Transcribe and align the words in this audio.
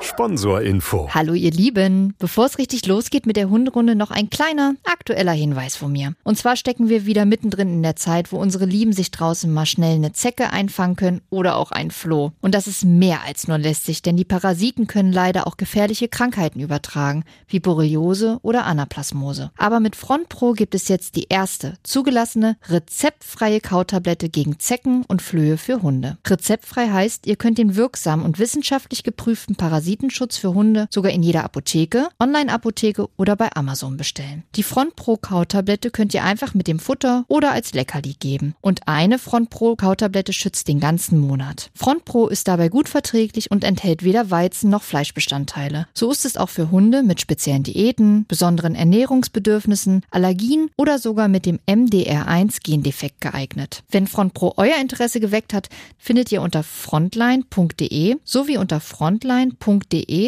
Sponsorinfo. 0.00 1.08
Hallo 1.12 1.34
ihr 1.34 1.50
Lieben. 1.50 2.14
Bevor 2.18 2.46
es 2.46 2.58
richtig 2.58 2.86
losgeht 2.86 3.26
mit 3.26 3.36
der 3.36 3.50
Hunderunde, 3.50 3.94
noch 3.94 4.10
ein 4.10 4.30
kleiner 4.30 4.74
aktueller 4.84 5.32
Hinweis 5.32 5.76
von 5.76 5.92
mir. 5.92 6.14
Und 6.24 6.36
zwar 6.38 6.56
stecken 6.56 6.88
wir 6.88 7.06
wieder 7.06 7.24
mittendrin 7.24 7.68
in 7.68 7.82
der 7.82 7.96
Zeit, 7.96 8.32
wo 8.32 8.38
unsere 8.38 8.64
Lieben 8.64 8.92
sich 8.92 9.10
draußen 9.10 9.52
mal 9.52 9.66
schnell 9.66 9.96
eine 9.96 10.12
Zecke 10.12 10.50
einfangen 10.50 10.96
können 10.96 11.20
oder 11.30 11.56
auch 11.56 11.72
ein 11.72 11.90
Floh. 11.90 12.32
Und 12.40 12.54
das 12.54 12.66
ist 12.66 12.84
mehr 12.84 13.22
als 13.24 13.48
nur 13.48 13.58
lästig, 13.58 14.02
denn 14.02 14.16
die 14.16 14.24
Parasiten 14.24 14.86
können 14.86 15.12
leider 15.12 15.46
auch 15.46 15.56
gefährliche 15.56 16.08
Krankheiten 16.08 16.60
übertragen, 16.60 17.24
wie 17.46 17.60
Borreliose 17.60 18.38
oder 18.42 18.66
Anaplasmose. 18.66 19.50
Aber 19.56 19.80
mit 19.80 19.96
Front 19.96 20.28
Pro 20.28 20.52
gibt 20.52 20.74
es 20.74 20.88
jetzt 20.88 21.16
die 21.16 21.26
erste 21.28 21.74
zugelassene 21.82 22.56
rezeptfreie 22.68 23.60
Kautablette 23.60 24.28
gegen 24.28 24.58
Zecken 24.58 25.04
und 25.06 25.22
Flöhe 25.22 25.58
für 25.58 25.82
Hunde. 25.82 26.18
Rezeptfrei 26.26 26.88
heißt, 26.88 27.26
ihr 27.26 27.36
könnt 27.36 27.58
den 27.58 27.76
wirksamen 27.76 28.24
und 28.24 28.38
wissenschaftlich 28.38 29.02
geprüften 29.02 29.56
Parasitenschutz 29.88 30.36
für 30.36 30.52
Hunde 30.52 30.86
sogar 30.90 31.12
in 31.12 31.22
jeder 31.22 31.44
Apotheke, 31.44 32.08
Online-Apotheke 32.20 33.08
oder 33.16 33.36
bei 33.36 33.48
Amazon 33.54 33.96
bestellen. 33.96 34.42
Die 34.54 34.62
Front 34.62 34.96
Pro 34.96 35.16
Kautablette 35.16 35.90
könnt 35.90 36.12
ihr 36.12 36.24
einfach 36.24 36.52
mit 36.52 36.66
dem 36.66 36.78
Futter 36.78 37.24
oder 37.28 37.52
als 37.52 37.72
Leckerli 37.72 38.14
geben. 38.18 38.54
Und 38.60 38.86
eine 38.86 39.18
Front 39.18 39.48
Pro 39.48 39.76
Kautablette 39.76 40.34
schützt 40.34 40.68
den 40.68 40.78
ganzen 40.78 41.18
Monat. 41.18 41.70
Front 41.74 42.04
Pro 42.04 42.26
ist 42.26 42.48
dabei 42.48 42.68
gut 42.68 42.88
verträglich 42.88 43.50
und 43.50 43.64
enthält 43.64 44.04
weder 44.04 44.30
Weizen 44.30 44.68
noch 44.68 44.82
Fleischbestandteile. 44.82 45.86
So 45.94 46.10
ist 46.10 46.26
es 46.26 46.36
auch 46.36 46.50
für 46.50 46.70
Hunde 46.70 47.02
mit 47.02 47.22
speziellen 47.22 47.62
Diäten, 47.62 48.26
besonderen 48.26 48.74
Ernährungsbedürfnissen, 48.74 50.02
Allergien 50.10 50.68
oder 50.76 50.98
sogar 50.98 51.28
mit 51.28 51.46
dem 51.46 51.60
MDR1 51.66 52.62
Gendefekt 52.62 53.22
geeignet. 53.22 53.84
Wenn 53.90 54.06
Front 54.06 54.34
Pro 54.34 54.52
euer 54.58 54.76
Interesse 54.78 55.18
geweckt 55.18 55.54
hat, 55.54 55.70
findet 55.96 56.30
ihr 56.30 56.42
unter 56.42 56.62
frontline.de 56.62 58.16
sowie 58.24 58.58
unter 58.58 58.80
frontline.de 58.80 59.77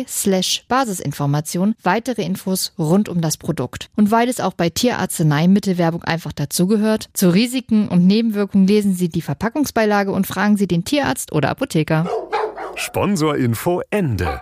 slash 0.08 0.64
Basisinformation 0.68 1.74
weitere 1.82 2.22
Infos 2.22 2.72
rund 2.78 3.08
um 3.08 3.20
das 3.20 3.36
Produkt. 3.36 3.90
Und 3.96 4.10
weil 4.10 4.28
es 4.28 4.40
auch 4.40 4.54
bei 4.54 4.70
Tierarzneimittelwerbung 4.70 6.02
einfach 6.04 6.32
dazugehört, 6.32 7.08
zu 7.14 7.30
Risiken 7.30 7.88
und 7.88 8.06
Nebenwirkungen 8.06 8.66
lesen 8.66 8.94
Sie 8.94 9.08
die 9.08 9.22
Verpackungsbeilage 9.22 10.12
und 10.12 10.26
fragen 10.26 10.56
Sie 10.56 10.66
den 10.66 10.84
Tierarzt 10.84 11.32
oder 11.32 11.50
Apotheker. 11.50 12.08
Sponsorinfo 12.76 13.82
Ende. 13.90 14.40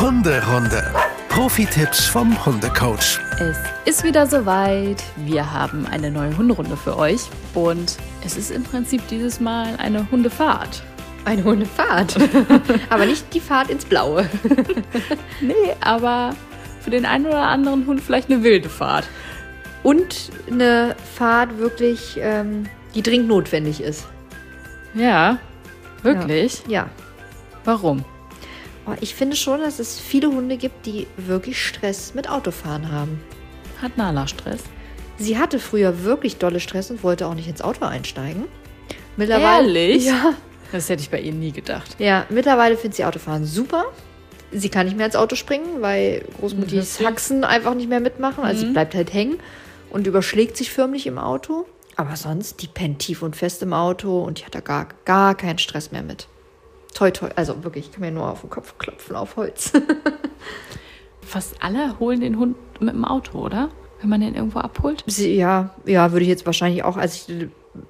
Hunderunde. 0.00 0.84
Profi-Tipps 1.28 2.06
vom 2.06 2.44
Hundecoach. 2.44 3.20
Es 3.38 3.58
ist 3.84 4.04
wieder 4.04 4.26
soweit. 4.26 5.02
Wir 5.16 5.52
haben 5.52 5.86
eine 5.86 6.10
neue 6.10 6.36
Hunderunde 6.36 6.76
für 6.76 6.96
euch. 6.96 7.20
Und 7.54 7.96
es 8.24 8.36
ist 8.36 8.50
im 8.50 8.64
Prinzip 8.64 9.06
dieses 9.08 9.38
Mal 9.38 9.76
eine 9.78 10.10
Hundefahrt. 10.10 10.82
Eine 11.28 11.44
Hundefahrt. 11.44 12.16
aber 12.88 13.04
nicht 13.04 13.34
die 13.34 13.40
Fahrt 13.40 13.68
ins 13.68 13.84
Blaue. 13.84 14.26
nee, 15.42 15.74
aber 15.80 16.34
für 16.80 16.88
den 16.88 17.04
einen 17.04 17.26
oder 17.26 17.42
anderen 17.42 17.86
Hund 17.86 18.00
vielleicht 18.00 18.30
eine 18.30 18.42
wilde 18.42 18.70
Fahrt. 18.70 19.06
Und 19.82 20.30
eine 20.50 20.96
Fahrt 21.16 21.58
wirklich, 21.58 22.16
ähm, 22.18 22.64
die 22.94 23.02
dringend 23.02 23.28
notwendig 23.28 23.82
ist. 23.82 24.06
Ja, 24.94 25.38
wirklich? 26.02 26.62
Ja. 26.66 26.84
ja. 26.84 26.90
Warum? 27.64 28.06
Oh, 28.86 28.94
ich 29.02 29.14
finde 29.14 29.36
schon, 29.36 29.60
dass 29.60 29.80
es 29.80 30.00
viele 30.00 30.28
Hunde 30.28 30.56
gibt, 30.56 30.86
die 30.86 31.06
wirklich 31.18 31.62
Stress 31.62 32.14
mit 32.14 32.30
Autofahren 32.30 32.90
haben. 32.90 33.20
Hat 33.82 33.98
Nala 33.98 34.26
Stress? 34.26 34.62
Sie 35.18 35.36
hatte 35.36 35.58
früher 35.58 36.04
wirklich 36.04 36.38
dolle 36.38 36.58
Stress 36.58 36.90
und 36.90 37.02
wollte 37.02 37.26
auch 37.26 37.34
nicht 37.34 37.48
ins 37.48 37.60
Auto 37.60 37.84
einsteigen. 37.84 38.44
Mittlerweile, 39.18 39.66
Ehrlich? 39.66 40.06
Ja. 40.06 40.32
Das 40.72 40.88
hätte 40.88 41.02
ich 41.02 41.10
bei 41.10 41.20
ihr 41.20 41.32
nie 41.32 41.52
gedacht. 41.52 41.96
Ja, 41.98 42.26
mittlerweile 42.28 42.76
findet 42.76 42.96
sie 42.96 43.04
Autofahren 43.04 43.44
super. 43.44 43.86
Sie 44.50 44.68
kann 44.68 44.86
nicht 44.86 44.96
mehr 44.96 45.06
ins 45.06 45.16
Auto 45.16 45.36
springen, 45.36 45.80
weil 45.80 46.24
Großmutis 46.38 47.00
Haxen 47.04 47.44
einfach 47.44 47.74
nicht 47.74 47.88
mehr 47.88 48.00
mitmachen. 48.00 48.44
Also 48.44 48.62
mhm. 48.62 48.68
sie 48.68 48.72
bleibt 48.72 48.94
halt 48.94 49.12
hängen 49.12 49.38
und 49.90 50.06
überschlägt 50.06 50.56
sich 50.56 50.70
förmlich 50.70 51.06
im 51.06 51.18
Auto. 51.18 51.66
Aber 51.96 52.16
sonst, 52.16 52.62
die 52.62 52.68
pennt 52.68 53.00
tief 53.00 53.22
und 53.22 53.34
fest 53.34 53.62
im 53.62 53.72
Auto 53.72 54.22
und 54.22 54.40
die 54.40 54.44
hat 54.44 54.54
da 54.54 54.60
gar, 54.60 54.88
gar 55.04 55.34
keinen 55.34 55.58
Stress 55.58 55.90
mehr 55.90 56.02
mit. 56.02 56.28
Toi, 56.94 57.10
toi. 57.10 57.28
Also 57.34 57.64
wirklich, 57.64 57.86
ich 57.86 57.92
kann 57.92 58.00
mir 58.02 58.10
nur 58.10 58.30
auf 58.30 58.42
den 58.42 58.50
Kopf 58.50 58.78
klopfen, 58.78 59.16
auf 59.16 59.36
Holz. 59.36 59.72
Fast 61.22 61.56
alle 61.60 61.98
holen 61.98 62.20
den 62.20 62.38
Hund 62.38 62.56
mit 62.80 62.94
dem 62.94 63.04
Auto, 63.04 63.38
oder? 63.38 63.70
Wenn 64.00 64.10
man 64.10 64.20
den 64.20 64.34
irgendwo 64.34 64.60
abholt? 64.60 65.04
Ja, 65.06 65.74
ja, 65.84 66.12
würde 66.12 66.22
ich 66.22 66.28
jetzt 66.28 66.46
wahrscheinlich 66.46 66.84
auch. 66.84 66.96
Also 66.96 67.32
ich 67.32 67.48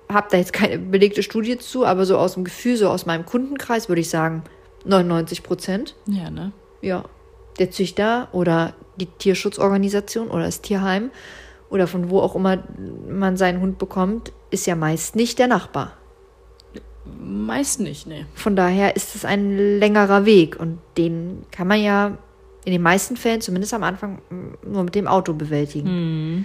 habe 0.09 0.29
da 0.31 0.37
jetzt 0.37 0.53
keine 0.53 0.79
belegte 0.79 1.23
Studie 1.23 1.59
zu, 1.59 1.85
aber 1.85 2.05
so 2.07 2.19
aus 2.19 2.35
dem 2.35 2.45
Gefühl, 2.45 2.77
so 2.77 2.89
aus 2.89 3.07
meinem 3.07 3.27
Kundenkreis 3.27 3.89
würde 3.89 4.01
ich 4.01 4.11
sagen 4.11 4.43
99 4.85 5.43
Prozent. 5.43 5.95
Ja, 6.07 6.31
ne? 6.31 6.53
Ja. 6.81 7.05
Der 7.59 7.71
Züchter 7.71 8.29
oder 8.33 8.75
die 8.97 9.07
Tierschutzorganisation 9.07 10.29
oder 10.29 10.45
das 10.45 10.61
Tierheim 10.61 11.11
oder 11.71 11.87
von 11.87 12.11
wo 12.11 12.21
auch 12.21 12.35
immer 12.35 12.63
man 13.09 13.37
seinen 13.37 13.61
Hund 13.61 13.79
bekommt, 13.79 14.33
ist 14.51 14.67
ja 14.67 14.77
meist 14.77 15.17
nicht 15.17 15.39
der 15.39 15.49
Nachbar. 15.49 15.93
Meist 17.21 17.81
nicht, 17.81 18.07
ne. 18.07 18.27
Von 18.35 18.55
daher 18.55 18.97
ist 18.97 19.15
es 19.15 19.25
ein 19.25 19.79
längerer 19.79 20.25
Weg 20.25 20.59
und 20.59 20.79
den 20.97 21.45
kann 21.51 21.67
man 21.67 21.81
ja 21.81 22.19
in 22.65 22.73
den 22.73 22.83
meisten 22.83 23.17
Fällen, 23.17 23.41
zumindest 23.41 23.73
am 23.73 23.83
Anfang, 23.83 24.21
nur 24.63 24.85
mit 24.85 24.95
dem 24.95 25.07
Auto 25.07 25.33
bewältigen. 25.33 25.89
Mhm. 25.89 26.45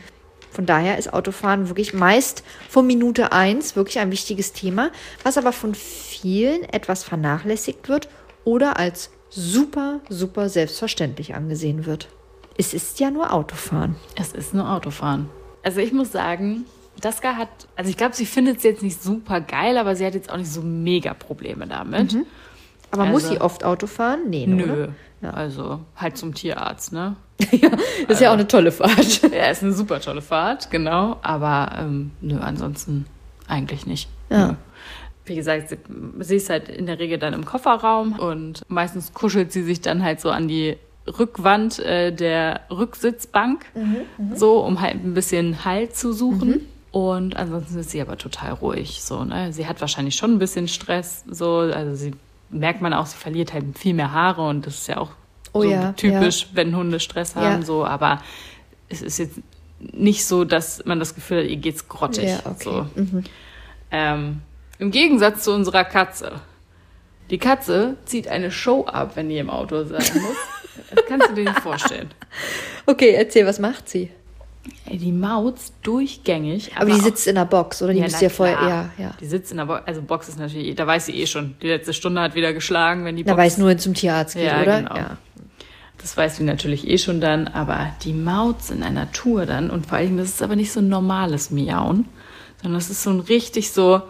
Von 0.53 0.67
daher 0.67 0.99
ist 0.99 1.11
Autofahren 1.11 1.67
wirklich 1.67 1.95
meist 1.95 2.43
von 2.69 2.85
Minute 2.85 3.31
eins 3.31 3.75
wirklich 3.75 3.97
ein 3.97 4.11
wichtiges 4.11 4.53
Thema, 4.53 4.91
was 5.23 5.37
aber 5.37 5.51
von 5.51 5.73
vielen 5.73 6.63
etwas 6.63 7.03
vernachlässigt 7.03 7.89
wird 7.89 8.07
oder 8.45 8.77
als 8.77 9.09
super, 9.29 10.01
super 10.09 10.49
selbstverständlich 10.49 11.33
angesehen 11.33 11.87
wird. 11.87 12.07
Es 12.55 12.75
ist 12.75 12.99
ja 12.99 13.09
nur 13.09 13.33
Autofahren. 13.33 13.95
Es 14.15 14.31
ist 14.31 14.53
nur 14.53 14.69
Autofahren. 14.71 15.27
Also 15.63 15.79
ich 15.79 15.91
muss 15.91 16.11
sagen, 16.11 16.65
Daska 17.01 17.35
hat, 17.35 17.49
also 17.75 17.89
ich 17.89 17.97
glaube, 17.97 18.15
sie 18.15 18.27
findet 18.27 18.57
es 18.57 18.63
jetzt 18.63 18.83
nicht 18.83 19.01
super 19.01 19.41
geil, 19.41 19.79
aber 19.79 19.95
sie 19.95 20.05
hat 20.05 20.13
jetzt 20.13 20.31
auch 20.31 20.37
nicht 20.37 20.51
so 20.51 20.61
mega 20.61 21.15
Probleme 21.15 21.65
damit. 21.65 22.13
Mhm. 22.13 22.27
Aber 22.91 23.03
also, 23.03 23.11
muss 23.11 23.27
sie 23.27 23.41
oft 23.41 23.63
Auto 23.63 23.87
fahren? 23.87 24.29
Nee, 24.29 24.45
ne, 24.45 24.55
Nö. 24.55 24.87
Ja. 25.21 25.31
Also 25.31 25.79
halt 25.95 26.15
zum 26.15 26.35
Tierarzt, 26.35 26.93
ne? 26.93 27.15
Ja, 27.51 27.69
das 27.69 27.79
ist 27.79 28.09
also, 28.09 28.23
ja 28.23 28.29
auch 28.29 28.33
eine 28.33 28.47
tolle 28.47 28.71
Fahrt. 28.71 29.21
ja, 29.33 29.47
ist 29.47 29.63
eine 29.63 29.73
super 29.73 29.99
tolle 29.99 30.21
Fahrt, 30.21 30.71
genau. 30.71 31.17
Aber 31.21 31.71
ähm, 31.77 32.11
nö, 32.21 32.37
ansonsten 32.39 33.05
eigentlich 33.47 33.85
nicht. 33.85 34.09
Ja. 34.29 34.47
Nö. 34.47 34.53
Wie 35.25 35.35
gesagt, 35.35 35.69
sie, 35.69 35.77
sie 36.19 36.35
ist 36.35 36.49
halt 36.49 36.67
in 36.67 36.85
der 36.85 36.99
Regel 36.99 37.17
dann 37.17 37.33
im 37.33 37.45
Kofferraum 37.45 38.19
und 38.19 38.63
meistens 38.67 39.13
kuschelt 39.13 39.53
sie 39.53 39.63
sich 39.63 39.79
dann 39.79 40.03
halt 40.03 40.19
so 40.19 40.29
an 40.29 40.49
die 40.49 40.75
Rückwand 41.07 41.79
äh, 41.79 42.11
der 42.11 42.61
Rücksitzbank, 42.69 43.65
mhm, 43.73 43.97
mhm. 44.17 44.35
so 44.35 44.59
um 44.59 44.81
halt 44.81 44.95
ein 44.95 45.13
bisschen 45.13 45.65
Halt 45.65 45.95
zu 45.95 46.13
suchen. 46.13 46.49
Mhm. 46.49 46.61
Und 46.91 47.35
ansonsten 47.37 47.79
ist 47.79 47.89
sie 47.89 48.01
aber 48.01 48.17
total 48.17 48.51
ruhig. 48.53 49.01
So, 49.01 49.23
ne? 49.23 49.51
Sie 49.51 49.65
hat 49.65 49.81
wahrscheinlich 49.81 50.15
schon 50.15 50.33
ein 50.33 50.39
bisschen 50.39 50.67
Stress. 50.67 51.23
So, 51.27 51.57
also 51.57 51.95
sie 51.95 52.11
merkt 52.51 52.81
man 52.81 52.93
auch, 52.93 53.07
sie 53.07 53.17
verliert 53.17 53.51
halt 53.51 53.77
viel 53.77 53.95
mehr 53.95 54.11
Haare 54.11 54.47
und 54.47 54.67
das 54.67 54.75
ist 54.75 54.87
ja 54.87 54.97
auch 54.97 55.09
oh, 55.53 55.61
so 55.61 55.69
ja, 55.69 55.93
typisch, 55.93 56.41
ja. 56.41 56.47
wenn 56.53 56.75
Hunde 56.75 56.99
Stress 56.99 57.35
haben. 57.35 57.61
Ja. 57.61 57.65
So, 57.65 57.85
aber 57.85 58.21
es 58.89 59.01
ist 59.01 59.17
jetzt 59.19 59.39
nicht 59.79 60.25
so, 60.25 60.43
dass 60.43 60.85
man 60.85 60.99
das 60.99 61.15
Gefühl 61.15 61.43
hat, 61.43 61.49
ihr 61.49 61.57
geht's 61.57 61.87
grottig. 61.87 62.29
Ja, 62.29 62.39
okay. 62.45 62.63
so. 62.63 62.87
Mhm. 62.95 63.23
Ähm, 63.91 64.41
Im 64.79 64.91
Gegensatz 64.91 65.43
zu 65.43 65.53
unserer 65.53 65.83
Katze. 65.83 66.41
Die 67.29 67.37
Katze 67.37 67.97
zieht 68.05 68.27
eine 68.27 68.51
Show 68.51 68.85
ab, 68.85 69.11
wenn 69.15 69.29
die 69.29 69.37
im 69.37 69.49
Auto 69.49 69.83
sein 69.83 70.01
muss. 70.13 70.37
das 70.93 71.05
kannst 71.07 71.29
du 71.29 71.33
dir 71.33 71.45
nicht 71.45 71.59
vorstellen. 71.59 72.09
Okay, 72.85 73.11
erzähl, 73.11 73.45
was 73.45 73.59
macht 73.59 73.89
sie? 73.89 74.09
Ey, 74.85 74.97
die 74.97 75.11
Mautz 75.11 75.73
durchgängig. 75.81 76.71
Aber, 76.75 76.83
aber 76.83 76.91
die 76.91 77.01
sitzt 77.01 77.27
in 77.27 77.35
der 77.35 77.45
Box, 77.45 77.81
oder? 77.81 77.91
Die 77.91 77.99
ja, 77.99 78.05
müsst 78.05 78.21
ihr 78.21 78.29
vorher, 78.29 78.57
ja, 78.61 78.89
ja. 78.97 79.11
Die 79.19 79.25
sitzt 79.25 79.51
in 79.51 79.57
der 79.57 79.65
Box, 79.65 79.81
also 79.85 80.01
Box 80.01 80.29
ist 80.29 80.39
natürlich, 80.39 80.75
da 80.75 80.87
weiß 80.87 81.07
sie 81.07 81.19
eh 81.19 81.25
schon, 81.25 81.55
die 81.61 81.67
letzte 81.67 81.93
Stunde 81.93 82.21
hat 82.21 82.35
wieder 82.35 82.53
geschlagen, 82.53 83.03
wenn 83.03 83.15
die 83.15 83.23
Box. 83.23 83.35
Da 83.35 83.41
weiß 83.41 83.57
nur 83.57 83.77
zum 83.77 83.93
Tierarzt 83.93 84.35
geht, 84.35 84.45
ja, 84.45 84.61
oder? 84.61 84.81
Genau. 84.81 84.95
Ja. 84.95 85.17
Das 86.03 86.17
weiß 86.17 86.35
sie 86.35 86.43
natürlich 86.43 86.85
eh 86.89 86.97
schon 86.97 87.21
dann, 87.21 87.47
aber 87.47 87.93
die 88.03 88.11
Mautz 88.11 88.69
in 88.69 88.83
einer 88.83 89.13
Tour 89.13 89.45
dann, 89.45 89.69
und 89.69 89.85
vor 89.87 89.97
allem, 89.97 90.17
das 90.17 90.27
ist 90.27 90.41
aber 90.41 90.57
nicht 90.57 90.73
so 90.73 90.81
ein 90.81 90.89
normales 90.89 91.49
Miauen, 91.49 92.09
sondern 92.61 92.77
das 92.77 92.89
ist 92.89 93.03
so 93.03 93.09
ein 93.09 93.21
richtig 93.21 93.71
so, 93.71 94.01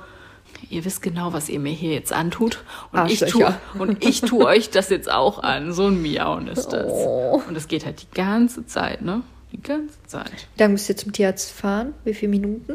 ihr 0.72 0.86
wisst 0.86 1.04
genau, 1.04 1.34
was 1.34 1.50
ihr 1.50 1.60
mir 1.60 1.72
hier 1.72 1.94
jetzt 1.94 2.12
antut. 2.12 2.63
Und, 2.92 3.12
ich 3.12 3.19
tue, 3.19 3.56
und 3.78 4.04
ich 4.04 4.22
tue 4.22 4.44
euch 4.48 4.72
das 4.72 4.90
jetzt 4.90 5.12
auch 5.12 5.44
an. 5.44 5.72
So 5.72 5.86
ein 5.86 6.01
Miauen 6.01 6.48
ist 6.48 6.69
das. 6.69 6.92
Oh. 6.92 7.44
Und 7.48 7.54
das 7.54 7.68
geht 7.68 7.86
halt 7.86 8.01
die 8.01 8.16
ganze 8.16 8.66
Zeit, 8.66 9.04
ne? 9.04 9.22
Die 9.51 9.62
ganze 9.62 10.01
Zeit. 10.07 10.48
Wie 10.56 10.63
lange 10.63 10.74
müsst 10.74 10.90
ihr 10.90 10.98
zum 10.98 11.13
Tierarzt 11.13 11.51
fahren? 11.51 11.94
Wie 12.06 12.16
viele 12.16 12.31
Minuten? 12.31 12.74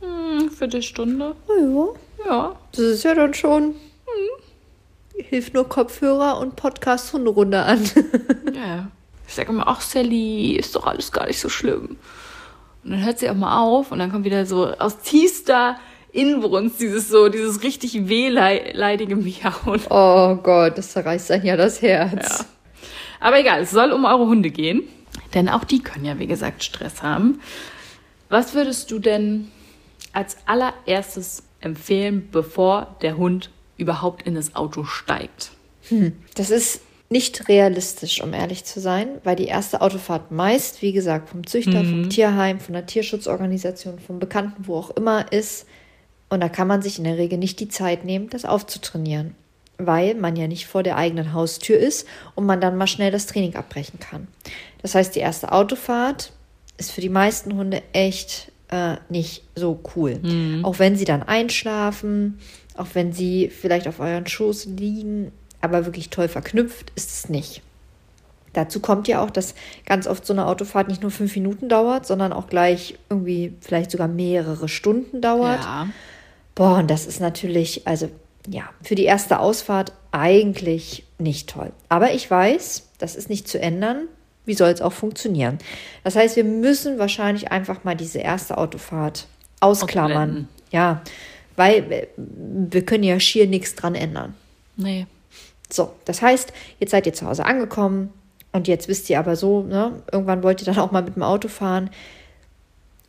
Hm, 0.00 0.50
Viertelstunde. 0.50 1.36
Oh, 1.46 1.94
ja. 2.24 2.26
Ja. 2.26 2.56
Das 2.72 2.80
ist 2.80 3.04
ja 3.04 3.14
dann 3.14 3.34
schon. 3.34 3.62
Hm. 3.62 4.45
Hilft 5.28 5.54
nur 5.54 5.68
Kopfhörer 5.68 6.38
und 6.38 6.54
Podcast 6.54 7.12
Hunderunde 7.12 7.62
an. 7.62 7.82
ja. 8.54 8.88
Ich 9.26 9.34
sage 9.34 9.50
immer, 9.50 9.66
ach 9.66 9.80
Sally, 9.80 10.56
ist 10.56 10.76
doch 10.76 10.86
alles 10.86 11.10
gar 11.10 11.26
nicht 11.26 11.40
so 11.40 11.48
schlimm. 11.48 11.96
Und 12.84 12.90
dann 12.90 13.04
hört 13.04 13.18
sie 13.18 13.28
auch 13.28 13.34
mal 13.34 13.60
auf 13.60 13.90
und 13.90 13.98
dann 13.98 14.12
kommt 14.12 14.24
wieder 14.24 14.46
so 14.46 14.66
aus 14.66 14.98
tiefster 15.00 15.78
Inbrunst, 16.12 16.80
dieses 16.80 17.08
so, 17.08 17.28
dieses 17.28 17.64
richtig 17.64 18.08
wehleidige 18.08 19.16
Miauen. 19.16 19.80
Oh 19.90 20.36
Gott, 20.36 20.78
das 20.78 20.92
zerreißt 20.92 21.30
dann 21.30 21.44
ja 21.44 21.56
das 21.56 21.82
Herz. 21.82 22.38
Ja. 22.38 22.44
Aber 23.18 23.40
egal, 23.40 23.62
es 23.62 23.72
soll 23.72 23.90
um 23.90 24.04
eure 24.04 24.26
Hunde 24.26 24.50
gehen, 24.50 24.84
denn 25.34 25.48
auch 25.48 25.64
die 25.64 25.82
können 25.82 26.04
ja, 26.04 26.18
wie 26.20 26.28
gesagt, 26.28 26.62
Stress 26.62 27.02
haben. 27.02 27.40
Was 28.28 28.54
würdest 28.54 28.92
du 28.92 29.00
denn 29.00 29.50
als 30.12 30.36
allererstes 30.46 31.42
empfehlen, 31.60 32.28
bevor 32.30 32.96
der 33.02 33.16
Hund 33.16 33.50
überhaupt 33.76 34.22
in 34.22 34.34
das 34.34 34.54
Auto 34.56 34.84
steigt? 34.84 35.50
Hm, 35.88 36.12
das 36.34 36.50
ist 36.50 36.80
nicht 37.08 37.48
realistisch, 37.48 38.20
um 38.20 38.32
ehrlich 38.32 38.64
zu 38.64 38.80
sein, 38.80 39.08
weil 39.22 39.36
die 39.36 39.46
erste 39.46 39.80
Autofahrt 39.80 40.32
meist, 40.32 40.82
wie 40.82 40.92
gesagt, 40.92 41.28
vom 41.28 41.46
Züchter, 41.46 41.82
mhm. 41.82 41.90
vom 41.90 42.10
Tierheim, 42.10 42.58
von 42.58 42.72
der 42.72 42.86
Tierschutzorganisation, 42.86 43.98
vom 44.00 44.18
Bekannten, 44.18 44.66
wo 44.66 44.76
auch 44.76 44.90
immer 44.90 45.30
ist. 45.32 45.66
Und 46.28 46.40
da 46.40 46.48
kann 46.48 46.66
man 46.66 46.82
sich 46.82 46.98
in 46.98 47.04
der 47.04 47.18
Regel 47.18 47.38
nicht 47.38 47.60
die 47.60 47.68
Zeit 47.68 48.04
nehmen, 48.04 48.28
das 48.30 48.44
aufzutrainieren, 48.44 49.36
weil 49.78 50.14
man 50.14 50.34
ja 50.34 50.48
nicht 50.48 50.66
vor 50.66 50.82
der 50.82 50.96
eigenen 50.96 51.32
Haustür 51.32 51.78
ist 51.78 52.08
und 52.34 52.46
man 52.46 52.60
dann 52.60 52.76
mal 52.76 52.88
schnell 52.88 53.12
das 53.12 53.26
Training 53.26 53.54
abbrechen 53.54 54.00
kann. 54.00 54.26
Das 54.82 54.96
heißt, 54.96 55.14
die 55.14 55.20
erste 55.20 55.52
Autofahrt 55.52 56.32
ist 56.78 56.90
für 56.90 57.00
die 57.00 57.08
meisten 57.08 57.56
Hunde 57.56 57.82
echt 57.92 58.50
äh, 58.70 58.96
nicht 59.08 59.44
so 59.54 59.80
cool. 59.94 60.18
Mhm. 60.22 60.64
Auch 60.64 60.78
wenn 60.78 60.96
sie 60.96 61.04
dann 61.04 61.22
einschlafen, 61.22 62.38
auch 62.76 62.88
wenn 62.94 63.12
sie 63.12 63.48
vielleicht 63.48 63.88
auf 63.88 64.00
euren 64.00 64.26
Schoß 64.26 64.66
liegen 64.66 65.32
aber 65.66 65.84
wirklich 65.84 66.10
toll 66.10 66.28
verknüpft 66.28 66.92
ist 66.94 67.10
es 67.10 67.28
nicht. 67.28 67.62
Dazu 68.52 68.80
kommt 68.80 69.06
ja 69.06 69.22
auch, 69.22 69.30
dass 69.30 69.54
ganz 69.84 70.06
oft 70.06 70.24
so 70.24 70.32
eine 70.32 70.46
Autofahrt 70.46 70.88
nicht 70.88 71.02
nur 71.02 71.10
fünf 71.10 71.34
Minuten 71.34 71.68
dauert, 71.68 72.06
sondern 72.06 72.32
auch 72.32 72.46
gleich 72.46 72.96
irgendwie 73.10 73.52
vielleicht 73.60 73.90
sogar 73.90 74.08
mehrere 74.08 74.68
Stunden 74.68 75.20
dauert. 75.20 75.60
Ja. 75.60 75.88
Boah, 76.54 76.78
und 76.78 76.90
das 76.90 77.06
ist 77.06 77.20
natürlich, 77.20 77.86
also 77.86 78.08
ja, 78.48 78.62
für 78.80 78.94
die 78.94 79.04
erste 79.04 79.40
Ausfahrt 79.40 79.92
eigentlich 80.10 81.04
nicht 81.18 81.50
toll. 81.50 81.72
Aber 81.90 82.12
ich 82.14 82.30
weiß, 82.30 82.88
das 82.98 83.14
ist 83.14 83.28
nicht 83.28 83.46
zu 83.46 83.60
ändern. 83.60 84.08
Wie 84.46 84.54
soll 84.54 84.70
es 84.70 84.80
auch 84.80 84.92
funktionieren? 84.92 85.58
Das 86.04 86.16
heißt, 86.16 86.36
wir 86.36 86.44
müssen 86.44 86.98
wahrscheinlich 86.98 87.50
einfach 87.52 87.84
mal 87.84 87.96
diese 87.96 88.20
erste 88.20 88.56
Autofahrt 88.56 89.26
ausklammern. 89.60 90.16
Ausblenden. 90.16 90.48
Ja, 90.70 91.02
weil 91.56 92.08
wir 92.16 92.84
können 92.86 93.04
ja 93.04 93.18
schier 93.20 93.46
nichts 93.46 93.74
dran 93.74 93.94
ändern. 93.94 94.34
Nee. 94.76 95.06
So, 95.70 95.92
das 96.04 96.22
heißt, 96.22 96.52
jetzt 96.78 96.90
seid 96.92 97.06
ihr 97.06 97.12
zu 97.12 97.26
Hause 97.26 97.44
angekommen 97.44 98.12
und 98.52 98.68
jetzt 98.68 98.88
wisst 98.88 99.10
ihr 99.10 99.18
aber 99.18 99.36
so, 99.36 99.62
ne, 99.62 100.00
irgendwann 100.12 100.42
wollt 100.42 100.62
ihr 100.62 100.66
dann 100.66 100.78
auch 100.78 100.92
mal 100.92 101.02
mit 101.02 101.16
dem 101.16 101.22
Auto 101.22 101.48
fahren. 101.48 101.90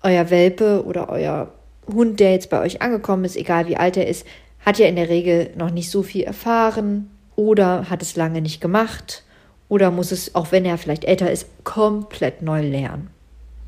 Euer 0.01 0.29
Welpe 0.29 0.83
oder 0.85 1.09
euer 1.09 1.51
Hund, 1.87 2.19
der 2.19 2.31
jetzt 2.31 2.49
bei 2.49 2.59
euch 2.61 2.81
angekommen 2.81 3.25
ist, 3.25 3.35
egal 3.35 3.67
wie 3.67 3.77
alt 3.77 3.95
er 3.95 4.07
ist, 4.07 4.25
hat 4.65 4.79
ja 4.79 4.87
in 4.87 4.95
der 4.95 5.09
Regel 5.09 5.51
noch 5.55 5.69
nicht 5.69 5.91
so 5.91 6.03
viel 6.03 6.23
erfahren 6.23 7.11
oder 7.35 7.89
hat 7.89 8.01
es 8.01 8.15
lange 8.15 8.41
nicht 8.41 8.59
gemacht 8.59 9.23
oder 9.69 9.91
muss 9.91 10.11
es, 10.11 10.35
auch 10.35 10.51
wenn 10.51 10.65
er 10.65 10.77
vielleicht 10.77 11.05
älter 11.05 11.31
ist, 11.31 11.47
komplett 11.63 12.41
neu 12.41 12.61
lernen. 12.61 13.09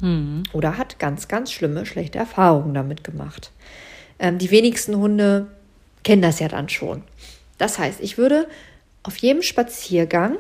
Mhm. 0.02 0.44
Oder 0.54 0.78
hat 0.78 1.00
ganz, 1.00 1.28
ganz 1.28 1.52
schlimme, 1.52 1.86
schlechte 1.86 2.18
Erfahrungen 2.18 2.74
damit 2.74 3.04
gemacht. 3.04 3.52
Ähm, 4.18 4.38
die 4.38 4.52
wenigsten 4.52 4.96
Hunde 4.96 5.48
kennen 6.04 6.22
das 6.22 6.40
ja 6.40 6.48
dann 6.48 6.70
schon. 6.70 7.04
Das 7.58 7.78
heißt, 7.78 8.00
ich 8.02 8.18
würde 8.18 8.48
auf 9.04 9.18
jedem 9.18 9.42
Spaziergang 9.42 10.38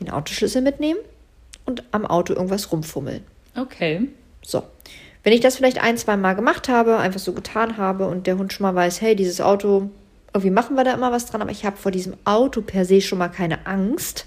den 0.00 0.10
Autoschlüssel 0.10 0.62
mitnehmen 0.62 1.00
und 1.64 1.82
am 1.92 2.06
Auto 2.06 2.34
irgendwas 2.34 2.70
rumfummeln. 2.70 3.24
Okay. 3.56 4.08
So. 4.42 4.62
Wenn 5.24 5.32
ich 5.32 5.40
das 5.40 5.56
vielleicht 5.56 5.82
ein, 5.82 5.98
zwei 5.98 6.16
Mal 6.16 6.34
gemacht 6.34 6.68
habe, 6.68 6.98
einfach 6.98 7.20
so 7.20 7.32
getan 7.32 7.76
habe 7.76 8.06
und 8.06 8.26
der 8.26 8.38
Hund 8.38 8.52
schon 8.52 8.64
mal 8.64 8.74
weiß, 8.74 9.00
hey, 9.00 9.16
dieses 9.16 9.40
Auto, 9.40 9.90
irgendwie 10.32 10.50
machen 10.50 10.76
wir 10.76 10.84
da 10.84 10.94
immer 10.94 11.12
was 11.12 11.26
dran, 11.26 11.42
aber 11.42 11.50
ich 11.50 11.64
habe 11.64 11.76
vor 11.76 11.90
diesem 11.90 12.14
Auto 12.24 12.62
per 12.62 12.84
se 12.84 13.00
schon 13.00 13.18
mal 13.18 13.28
keine 13.28 13.66
Angst, 13.66 14.26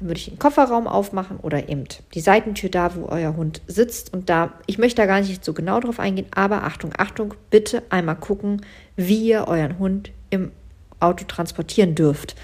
dann 0.00 0.08
würde 0.08 0.18
ich 0.18 0.30
den 0.30 0.38
Kofferraum 0.38 0.86
aufmachen 0.86 1.36
oder 1.36 1.68
eben 1.68 1.84
die 2.14 2.20
Seitentür 2.20 2.70
da, 2.70 2.96
wo 2.96 3.06
euer 3.06 3.36
Hund 3.36 3.60
sitzt. 3.66 4.12
Und 4.12 4.30
da, 4.30 4.54
ich 4.66 4.78
möchte 4.78 5.02
da 5.02 5.06
gar 5.06 5.20
nicht 5.20 5.44
so 5.44 5.52
genau 5.52 5.78
drauf 5.78 6.00
eingehen, 6.00 6.26
aber 6.34 6.64
Achtung, 6.64 6.92
Achtung, 6.96 7.34
bitte 7.50 7.82
einmal 7.90 8.16
gucken, 8.16 8.62
wie 8.96 9.28
ihr 9.28 9.46
euren 9.46 9.78
Hund 9.78 10.10
im 10.30 10.50
Auto 10.98 11.24
transportieren 11.26 11.94
dürft. 11.94 12.34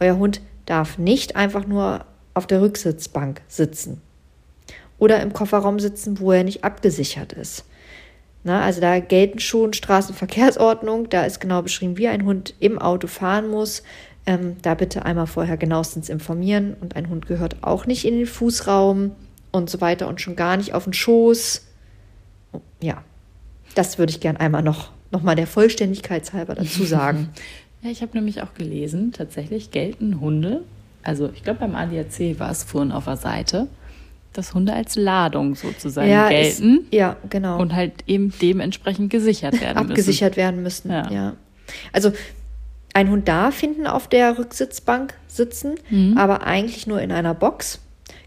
Euer 0.00 0.16
Hund 0.18 0.40
darf 0.66 0.98
nicht 0.98 1.36
einfach 1.36 1.66
nur 1.66 2.04
auf 2.34 2.46
der 2.46 2.60
Rücksitzbank 2.60 3.42
sitzen 3.46 4.02
oder 4.98 5.20
im 5.22 5.32
Kofferraum 5.32 5.78
sitzen, 5.78 6.18
wo 6.18 6.32
er 6.32 6.44
nicht 6.44 6.64
abgesichert 6.64 7.32
ist. 7.32 7.64
Na, 8.42 8.62
also 8.62 8.80
da 8.80 8.98
gelten 9.00 9.38
schon 9.38 9.72
Straßenverkehrsordnung, 9.72 11.08
da 11.08 11.24
ist 11.24 11.40
genau 11.40 11.62
beschrieben, 11.62 11.96
wie 11.96 12.08
ein 12.08 12.26
Hund 12.26 12.54
im 12.60 12.78
Auto 12.78 13.06
fahren 13.06 13.48
muss. 13.48 13.82
Ähm, 14.26 14.56
da 14.62 14.74
bitte 14.74 15.04
einmal 15.04 15.26
vorher 15.26 15.56
genauestens 15.56 16.08
informieren. 16.08 16.74
Und 16.80 16.96
ein 16.96 17.08
Hund 17.08 17.26
gehört 17.26 17.62
auch 17.62 17.86
nicht 17.86 18.04
in 18.04 18.16
den 18.16 18.26
Fußraum 18.26 19.12
und 19.52 19.70
so 19.70 19.80
weiter 19.80 20.08
und 20.08 20.20
schon 20.20 20.36
gar 20.36 20.56
nicht 20.56 20.74
auf 20.74 20.84
den 20.84 20.92
Schoß. 20.92 21.66
Ja, 22.80 23.02
das 23.74 23.98
würde 23.98 24.10
ich 24.10 24.20
gern 24.20 24.36
einmal 24.36 24.62
noch, 24.62 24.92
noch 25.10 25.22
mal 25.22 25.36
der 25.36 25.46
Vollständigkeit 25.46 26.32
halber 26.32 26.54
dazu 26.54 26.84
sagen. 26.84 27.30
Ja, 27.82 27.90
ich 27.90 28.00
habe 28.00 28.16
nämlich 28.16 28.42
auch 28.42 28.54
gelesen, 28.54 29.12
tatsächlich 29.12 29.70
gelten 29.70 30.20
Hunde, 30.20 30.62
also 31.04 31.30
ich 31.34 31.44
glaube 31.44 31.60
beim 31.60 31.74
ADAC 31.74 32.38
war 32.38 32.50
es 32.50 32.64
vorhin 32.64 32.90
auf 32.90 33.04
der 33.04 33.16
Seite, 33.16 33.68
dass 34.32 34.54
Hunde 34.54 34.72
als 34.72 34.96
Ladung 34.96 35.54
sozusagen 35.54 36.10
ja, 36.10 36.28
gelten. 36.28 36.80
Ist, 36.80 36.94
ja, 36.94 37.16
genau. 37.28 37.60
Und 37.60 37.74
halt 37.74 37.92
eben 38.06 38.32
dementsprechend 38.40 39.10
gesichert 39.10 39.60
werden 39.60 39.74
müssen. 39.86 39.90
Abgesichert 39.90 40.36
werden 40.36 40.62
müssen, 40.62 40.90
ja. 40.90 41.10
ja. 41.12 41.32
Also 41.92 42.12
ein 42.94 43.10
Hund 43.10 43.28
darf 43.28 43.60
hinten 43.60 43.86
auf 43.86 44.08
der 44.08 44.38
Rücksitzbank 44.38 45.14
sitzen, 45.28 45.74
mhm. 45.90 46.16
aber 46.16 46.46
eigentlich 46.46 46.86
nur 46.86 47.00
in 47.02 47.12
einer 47.12 47.34
Box. 47.34 47.80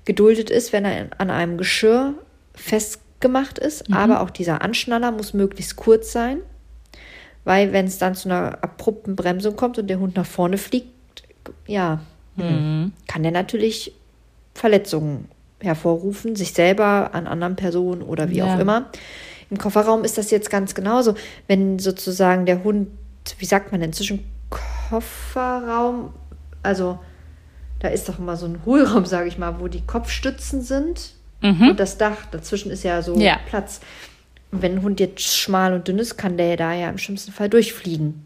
Geduldet 0.05 0.49
ist, 0.49 0.71
wenn 0.71 0.85
er 0.85 1.07
an 1.17 1.29
einem 1.29 1.57
Geschirr 1.57 2.13
festgemacht 2.53 3.57
ist, 3.57 3.89
mhm. 3.89 3.95
aber 3.95 4.21
auch 4.21 4.29
dieser 4.29 4.61
Anschnaller 4.61 5.11
muss 5.11 5.33
möglichst 5.33 5.75
kurz 5.75 6.11
sein 6.11 6.41
weil 7.47 7.71
wenn 7.71 7.85
es 7.85 7.97
dann 7.97 8.13
zu 8.13 8.27
einer 8.27 8.61
abrupten 8.61 9.15
Bremsung 9.15 9.55
kommt 9.55 9.79
und 9.79 9.87
der 9.87 9.99
Hund 9.99 10.17
nach 10.17 10.25
vorne 10.25 10.57
fliegt, 10.57 11.23
ja, 11.65 12.01
mhm. 12.35 12.91
kann 13.07 13.23
der 13.23 13.31
natürlich 13.31 13.93
Verletzungen 14.53 15.29
hervorrufen, 15.61 16.35
sich 16.35 16.51
selber 16.51 17.11
an 17.13 17.25
anderen 17.25 17.55
Personen 17.55 18.01
oder 18.01 18.29
wie 18.29 18.39
ja. 18.39 18.53
auch 18.53 18.59
immer. 18.59 18.91
Im 19.49 19.57
Kofferraum 19.57 20.03
ist 20.03 20.17
das 20.17 20.29
jetzt 20.29 20.49
ganz 20.49 20.75
genauso. 20.75 21.15
Wenn 21.47 21.79
sozusagen 21.79 22.45
der 22.45 22.65
Hund, 22.65 22.89
wie 23.39 23.45
sagt 23.45 23.71
man 23.71 23.79
denn, 23.79 23.93
zwischen 23.93 24.25
Kofferraum, 24.89 26.13
also 26.63 26.99
da 27.79 27.89
ist 27.89 28.09
doch 28.09 28.19
immer 28.19 28.37
so 28.37 28.45
ein 28.45 28.65
Hohlraum, 28.65 29.05
sage 29.05 29.27
ich 29.27 29.37
mal, 29.37 29.59
wo 29.59 29.67
die 29.67 29.85
Kopfstützen 29.85 30.61
sind 30.61 31.13
mhm. 31.41 31.69
und 31.69 31.79
das 31.79 31.97
Dach. 31.97 32.25
Dazwischen 32.31 32.71
ist 32.71 32.83
ja 32.83 33.01
so 33.01 33.17
ja. 33.17 33.39
Platz. 33.47 33.81
Und 34.51 34.61
wenn 34.61 34.75
ein 34.75 34.81
Hund 34.81 34.99
jetzt 34.99 35.21
schmal 35.21 35.73
und 35.73 35.87
dünn 35.87 35.99
ist, 35.99 36.17
kann 36.17 36.37
der 36.37 36.57
da 36.57 36.73
ja 36.73 36.89
im 36.89 36.97
schlimmsten 36.97 37.31
Fall 37.31 37.49
durchfliegen. 37.49 38.25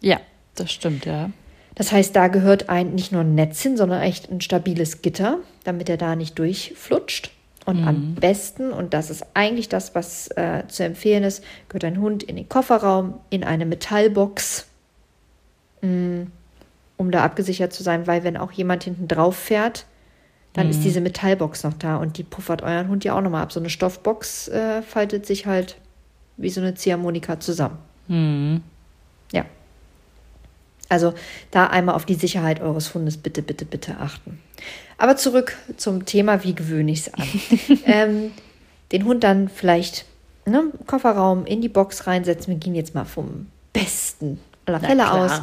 Ja, 0.00 0.20
das 0.54 0.70
stimmt, 0.70 1.06
ja. 1.06 1.30
Das 1.74 1.90
heißt, 1.90 2.14
da 2.14 2.28
gehört 2.28 2.68
ein 2.68 2.94
nicht 2.94 3.12
nur 3.12 3.22
ein 3.22 3.34
Netz 3.34 3.62
hin, 3.62 3.76
sondern 3.76 4.02
echt 4.02 4.30
ein 4.30 4.42
stabiles 4.42 5.00
Gitter, 5.00 5.38
damit 5.64 5.88
er 5.88 5.96
da 5.96 6.16
nicht 6.16 6.38
durchflutscht. 6.38 7.30
Und 7.64 7.80
mhm. 7.80 7.88
am 7.88 8.14
besten, 8.16 8.72
und 8.72 8.92
das 8.92 9.08
ist 9.08 9.24
eigentlich 9.34 9.68
das, 9.68 9.94
was 9.94 10.28
äh, 10.32 10.64
zu 10.68 10.84
empfehlen 10.84 11.24
ist, 11.24 11.42
gehört 11.68 11.84
ein 11.84 12.00
Hund 12.00 12.22
in 12.22 12.36
den 12.36 12.48
Kofferraum, 12.48 13.20
in 13.30 13.44
eine 13.44 13.64
Metallbox, 13.64 14.66
um 15.82 17.10
da 17.10 17.24
abgesichert 17.24 17.72
zu 17.72 17.82
sein, 17.82 18.06
weil 18.06 18.24
wenn 18.24 18.36
auch 18.36 18.52
jemand 18.52 18.84
hinten 18.84 19.08
drauf 19.08 19.36
fährt, 19.36 19.86
dann 20.52 20.66
mhm. 20.66 20.72
ist 20.72 20.84
diese 20.84 21.00
Metallbox 21.00 21.64
noch 21.64 21.74
da 21.74 21.96
und 21.96 22.18
die 22.18 22.22
puffert 22.22 22.62
euren 22.62 22.88
Hund 22.88 23.04
ja 23.04 23.16
auch 23.16 23.20
nochmal 23.20 23.42
ab. 23.42 23.52
So 23.52 23.60
eine 23.60 23.70
Stoffbox 23.70 24.48
äh, 24.48 24.82
faltet 24.82 25.26
sich 25.26 25.46
halt 25.46 25.76
wie 26.36 26.50
so 26.50 26.60
eine 26.60 26.74
Ziehharmonika 26.74 27.40
zusammen. 27.40 27.78
Mhm. 28.08 28.62
Ja. 29.32 29.44
Also 30.88 31.14
da 31.50 31.68
einmal 31.68 31.94
auf 31.94 32.04
die 32.04 32.14
Sicherheit 32.14 32.60
eures 32.60 32.94
Hundes 32.94 33.16
bitte, 33.16 33.42
bitte, 33.42 33.64
bitte 33.64 33.96
achten. 33.98 34.40
Aber 34.98 35.16
zurück 35.16 35.56
zum 35.76 36.04
Thema, 36.04 36.44
wie 36.44 36.54
gewöhne 36.54 36.92
ich 36.92 37.00
es 37.00 37.14
an? 37.14 37.26
ähm, 37.86 38.30
den 38.92 39.04
Hund 39.04 39.24
dann 39.24 39.48
vielleicht 39.48 40.04
ne, 40.44 40.64
Kofferraum 40.86 41.46
in 41.46 41.60
die 41.62 41.68
Box 41.68 42.06
reinsetzen. 42.06 42.52
Wir 42.52 42.58
gehen 42.58 42.74
jetzt 42.74 42.94
mal 42.94 43.04
vom 43.06 43.46
besten 43.72 44.38
aller 44.66 44.80
Fälle 44.80 45.10
aus. 45.10 45.42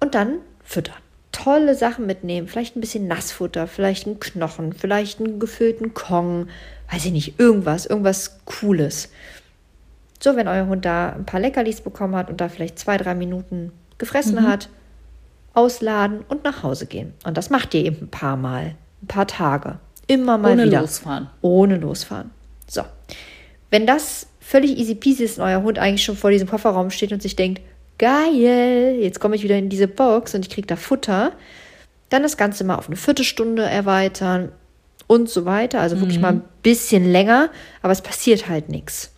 Und 0.00 0.14
dann 0.14 0.38
füttern 0.62 0.96
tolle 1.32 1.74
Sachen 1.74 2.06
mitnehmen. 2.06 2.48
Vielleicht 2.48 2.76
ein 2.76 2.80
bisschen 2.80 3.06
Nassfutter, 3.06 3.66
vielleicht 3.66 4.06
einen 4.06 4.20
Knochen, 4.20 4.72
vielleicht 4.72 5.20
einen 5.20 5.38
gefüllten 5.38 5.94
Kong, 5.94 6.48
weiß 6.90 7.04
ich 7.06 7.12
nicht, 7.12 7.38
irgendwas, 7.38 7.86
irgendwas 7.86 8.40
Cooles. 8.44 9.10
So, 10.20 10.34
wenn 10.36 10.48
euer 10.48 10.66
Hund 10.66 10.84
da 10.84 11.10
ein 11.10 11.26
paar 11.26 11.40
Leckerlis 11.40 11.80
bekommen 11.80 12.16
hat 12.16 12.28
und 12.28 12.40
da 12.40 12.48
vielleicht 12.48 12.78
zwei, 12.78 12.96
drei 12.96 13.14
Minuten 13.14 13.72
gefressen 13.98 14.34
mhm. 14.34 14.48
hat, 14.48 14.68
ausladen 15.54 16.24
und 16.28 16.44
nach 16.44 16.62
Hause 16.62 16.86
gehen. 16.86 17.14
Und 17.24 17.36
das 17.36 17.50
macht 17.50 17.72
ihr 17.74 17.84
eben 17.84 18.02
ein 18.02 18.10
paar 18.10 18.36
Mal, 18.36 18.74
ein 19.02 19.06
paar 19.06 19.26
Tage. 19.26 19.78
Immer 20.08 20.38
mal 20.38 20.52
Ohne 20.52 20.64
wieder. 20.64 20.78
Ohne 20.78 20.86
losfahren. 20.86 21.30
Ohne 21.40 21.76
losfahren. 21.76 22.30
So. 22.66 22.82
Wenn 23.70 23.86
das 23.86 24.26
völlig 24.40 24.76
easy 24.76 24.94
peasy 24.94 25.24
ist 25.24 25.38
und 25.38 25.44
euer 25.44 25.62
Hund 25.62 25.78
eigentlich 25.78 26.04
schon 26.04 26.16
vor 26.16 26.30
diesem 26.30 26.48
Kofferraum 26.48 26.90
steht 26.90 27.12
und 27.12 27.22
sich 27.22 27.36
denkt, 27.36 27.60
geil, 27.98 28.96
jetzt 29.00 29.20
komme 29.20 29.36
ich 29.36 29.42
wieder 29.42 29.56
in 29.56 29.68
diese 29.68 29.88
Box 29.88 30.34
und 30.34 30.46
ich 30.46 30.50
kriege 30.50 30.66
da 30.66 30.76
Futter, 30.76 31.32
dann 32.08 32.22
das 32.22 32.36
Ganze 32.36 32.64
mal 32.64 32.76
auf 32.76 32.86
eine 32.86 32.96
Viertelstunde 32.96 33.62
erweitern 33.62 34.52
und 35.06 35.28
so 35.28 35.44
weiter. 35.44 35.80
Also 35.80 36.00
wirklich 36.00 36.20
mal 36.20 36.34
ein 36.34 36.42
bisschen 36.62 37.10
länger, 37.10 37.50
aber 37.82 37.92
es 37.92 38.02
passiert 38.02 38.48
halt 38.48 38.68
nichts. 38.68 39.12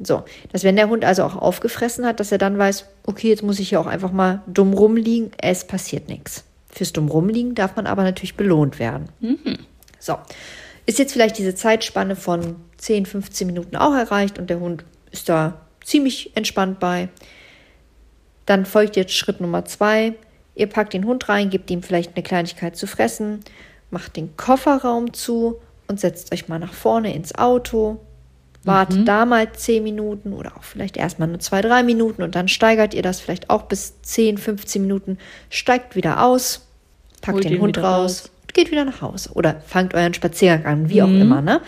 So, 0.00 0.24
dass 0.52 0.64
wenn 0.64 0.76
der 0.76 0.88
Hund 0.88 1.04
also 1.04 1.22
auch 1.22 1.36
aufgefressen 1.36 2.04
hat, 2.04 2.20
dass 2.20 2.32
er 2.32 2.38
dann 2.38 2.58
weiß, 2.58 2.86
okay, 3.06 3.28
jetzt 3.28 3.42
muss 3.42 3.60
ich 3.60 3.68
hier 3.70 3.80
auch 3.80 3.86
einfach 3.86 4.12
mal 4.12 4.42
dumm 4.46 4.74
rumliegen, 4.74 5.30
es 5.40 5.64
passiert 5.64 6.08
nichts. 6.08 6.44
Fürs 6.68 6.92
dumm 6.92 7.08
rumliegen 7.08 7.54
darf 7.54 7.76
man 7.76 7.86
aber 7.86 8.02
natürlich 8.02 8.36
belohnt 8.36 8.80
werden. 8.80 9.08
So, 10.00 10.18
ist 10.86 10.98
jetzt 10.98 11.12
vielleicht 11.12 11.38
diese 11.38 11.54
Zeitspanne 11.54 12.16
von 12.16 12.56
10, 12.78 13.06
15 13.06 13.46
Minuten 13.46 13.76
auch 13.76 13.94
erreicht 13.94 14.38
und 14.38 14.50
der 14.50 14.58
Hund 14.58 14.84
ist 15.12 15.28
da 15.28 15.60
ziemlich 15.84 16.36
entspannt 16.36 16.80
bei. 16.80 17.08
Dann 18.46 18.66
folgt 18.66 18.96
jetzt 18.96 19.14
Schritt 19.14 19.40
Nummer 19.40 19.64
zwei. 19.64 20.14
Ihr 20.54 20.66
packt 20.68 20.92
den 20.92 21.04
Hund 21.04 21.28
rein, 21.28 21.50
gebt 21.50 21.70
ihm 21.70 21.82
vielleicht 21.82 22.14
eine 22.14 22.22
Kleinigkeit 22.22 22.76
zu 22.76 22.86
fressen, 22.86 23.40
macht 23.90 24.16
den 24.16 24.36
Kofferraum 24.36 25.12
zu 25.12 25.60
und 25.88 26.00
setzt 26.00 26.32
euch 26.32 26.48
mal 26.48 26.58
nach 26.58 26.72
vorne 26.72 27.14
ins 27.14 27.34
Auto. 27.34 28.00
Wartet 28.64 29.06
da 29.06 29.26
mal 29.26 29.52
10 29.52 29.82
Minuten 29.82 30.32
oder 30.32 30.56
auch 30.56 30.62
vielleicht 30.62 30.96
erstmal 30.96 31.28
nur 31.28 31.38
2, 31.38 31.60
3 31.60 31.82
Minuten 31.82 32.22
und 32.22 32.34
dann 32.34 32.48
steigert 32.48 32.94
ihr 32.94 33.02
das 33.02 33.20
vielleicht 33.20 33.50
auch 33.50 33.62
bis 33.62 34.00
10, 34.00 34.38
15 34.38 34.80
Minuten. 34.80 35.18
Steigt 35.50 35.96
wieder 35.96 36.24
aus, 36.24 36.66
packt 37.20 37.34
Holt 37.34 37.44
den 37.44 37.60
Hund 37.60 37.76
raus 37.76 37.84
raus. 37.84 38.30
und 38.40 38.54
geht 38.54 38.70
wieder 38.70 38.86
nach 38.86 39.02
Hause. 39.02 39.30
Oder 39.34 39.60
fangt 39.66 39.92
euren 39.92 40.14
Spaziergang 40.14 40.64
an, 40.64 40.88
wie 40.88 41.02
auch 41.02 41.08
immer. 41.08 41.42
Ne? 41.42 41.60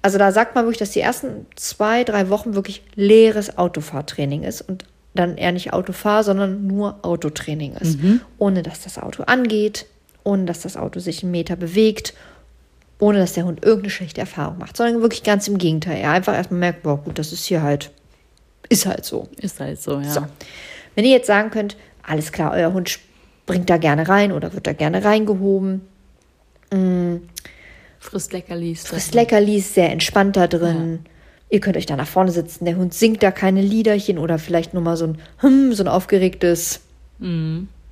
Also 0.00 0.16
da 0.16 0.32
sagt 0.32 0.54
man 0.54 0.64
wirklich, 0.64 0.78
dass 0.78 0.92
die 0.92 1.00
ersten 1.00 1.46
zwei, 1.54 2.02
drei 2.02 2.30
Wochen 2.30 2.54
wirklich 2.54 2.82
leeres 2.94 3.58
Autofahrtraining 3.58 4.42
ist 4.42 4.62
und 4.62 4.86
dann 5.14 5.36
eher 5.36 5.52
nicht 5.52 5.72
Autofahr, 5.72 6.24
sondern 6.24 6.66
nur 6.66 7.04
Autotraining 7.04 7.74
ist. 7.74 7.98
Ohne 8.38 8.62
dass 8.62 8.82
das 8.82 8.98
Auto 8.98 9.24
angeht, 9.24 9.86
ohne 10.24 10.44
dass 10.44 10.60
das 10.60 10.76
Auto 10.76 11.00
sich 11.00 11.22
einen 11.22 11.32
Meter 11.32 11.56
bewegt, 11.56 12.14
ohne 12.98 13.18
dass 13.18 13.32
der 13.32 13.44
Hund 13.44 13.64
irgendeine 13.64 13.90
schlechte 13.90 14.20
Erfahrung 14.20 14.58
macht, 14.58 14.76
sondern 14.76 15.02
wirklich 15.02 15.22
ganz 15.22 15.48
im 15.48 15.58
Gegenteil. 15.58 15.98
Er 15.98 16.12
einfach 16.12 16.34
erstmal 16.34 16.60
merkt, 16.60 16.82
boah, 16.82 16.98
gut, 16.98 17.18
das 17.18 17.32
ist 17.32 17.44
hier 17.44 17.62
halt, 17.62 17.90
ist 18.68 18.86
halt 18.86 19.04
so. 19.04 19.28
Ist 19.38 19.60
halt 19.60 19.82
so, 19.82 20.00
ja. 20.00 20.10
So. 20.10 20.26
Wenn 20.94 21.04
ihr 21.04 21.10
jetzt 21.10 21.26
sagen 21.26 21.50
könnt, 21.50 21.76
alles 22.02 22.32
klar, 22.32 22.52
euer 22.52 22.72
Hund 22.72 22.88
springt 22.88 23.68
da 23.68 23.76
gerne 23.76 24.08
rein 24.08 24.32
oder 24.32 24.52
wird 24.52 24.66
da 24.66 24.72
gerne 24.72 25.04
reingehoben, 25.04 25.82
Frisst 27.98 28.32
Leckerlis. 28.32 28.86
frisst 28.86 29.14
Leckerlis, 29.14 29.74
sehr 29.74 29.90
entspannt 29.92 30.36
da 30.36 30.46
drin. 30.46 31.00
Ihr 31.52 31.60
könnt 31.60 31.76
euch 31.76 31.84
da 31.84 31.96
nach 31.96 32.08
vorne 32.08 32.32
sitzen, 32.32 32.64
der 32.64 32.76
Hund 32.76 32.94
singt 32.94 33.22
da 33.22 33.30
keine 33.30 33.60
Liederchen 33.60 34.16
oder 34.16 34.38
vielleicht 34.38 34.72
nur 34.72 34.82
mal 34.82 34.96
so 34.96 35.04
ein 35.08 35.18
Hm, 35.40 35.74
so 35.74 35.82
ein 35.84 35.88
aufgeregtes 35.88 36.80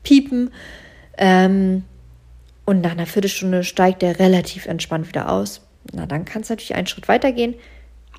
Piepen. 0.02 0.50
Ähm, 1.18 1.84
und 2.64 2.80
nach 2.80 2.92
einer 2.92 3.04
Viertelstunde 3.04 3.62
steigt 3.62 4.02
er 4.02 4.18
relativ 4.18 4.64
entspannt 4.64 5.08
wieder 5.08 5.30
aus. 5.30 5.60
Na, 5.92 6.06
dann 6.06 6.24
kann 6.24 6.40
es 6.40 6.48
natürlich 6.48 6.74
einen 6.74 6.86
Schritt 6.86 7.06
weitergehen. 7.06 7.54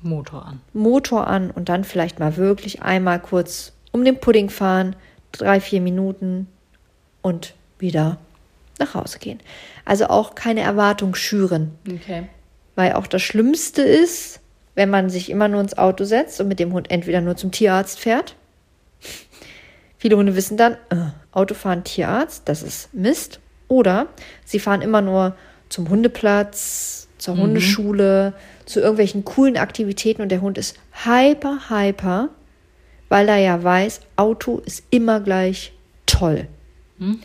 Motor 0.00 0.46
an. 0.46 0.60
Motor 0.74 1.26
an 1.26 1.50
und 1.50 1.68
dann 1.68 1.82
vielleicht 1.82 2.20
mal 2.20 2.36
wirklich 2.36 2.82
einmal 2.82 3.18
kurz 3.20 3.72
um 3.90 4.04
den 4.04 4.20
Pudding 4.20 4.48
fahren, 4.48 4.94
drei, 5.32 5.60
vier 5.60 5.80
Minuten 5.80 6.46
und 7.20 7.54
wieder 7.80 8.18
nach 8.78 8.94
Hause 8.94 9.18
gehen. 9.18 9.40
Also 9.84 10.06
auch 10.06 10.36
keine 10.36 10.60
Erwartung 10.60 11.16
schüren, 11.16 11.72
Okay. 11.90 12.28
weil 12.76 12.92
auch 12.92 13.08
das 13.08 13.22
Schlimmste 13.22 13.82
ist, 13.82 14.38
wenn 14.74 14.90
man 14.90 15.10
sich 15.10 15.30
immer 15.30 15.48
nur 15.48 15.60
ins 15.60 15.76
Auto 15.76 16.04
setzt 16.04 16.40
und 16.40 16.48
mit 16.48 16.58
dem 16.58 16.72
Hund 16.72 16.90
entweder 16.90 17.20
nur 17.20 17.36
zum 17.36 17.50
Tierarzt 17.50 18.00
fährt. 18.00 18.36
Viele 19.98 20.16
Hunde 20.16 20.34
wissen 20.34 20.56
dann, 20.56 20.74
äh, 20.90 21.10
Autofahren 21.30 21.84
Tierarzt, 21.84 22.42
das 22.46 22.62
ist 22.62 22.92
Mist. 22.92 23.40
Oder 23.68 24.08
sie 24.44 24.58
fahren 24.58 24.82
immer 24.82 25.00
nur 25.00 25.36
zum 25.68 25.88
Hundeplatz, 25.88 27.08
zur 27.18 27.36
Hundeschule, 27.36 28.34
zu 28.66 28.80
irgendwelchen 28.80 29.24
coolen 29.24 29.56
Aktivitäten 29.56 30.22
und 30.22 30.28
der 30.28 30.40
Hund 30.42 30.58
ist 30.58 30.76
hyper, 31.04 31.70
hyper, 31.70 32.28
weil 33.08 33.28
er 33.28 33.38
ja 33.38 33.62
weiß, 33.62 34.00
Auto 34.16 34.58
ist 34.58 34.84
immer 34.90 35.20
gleich 35.20 35.72
toll. 36.06 36.48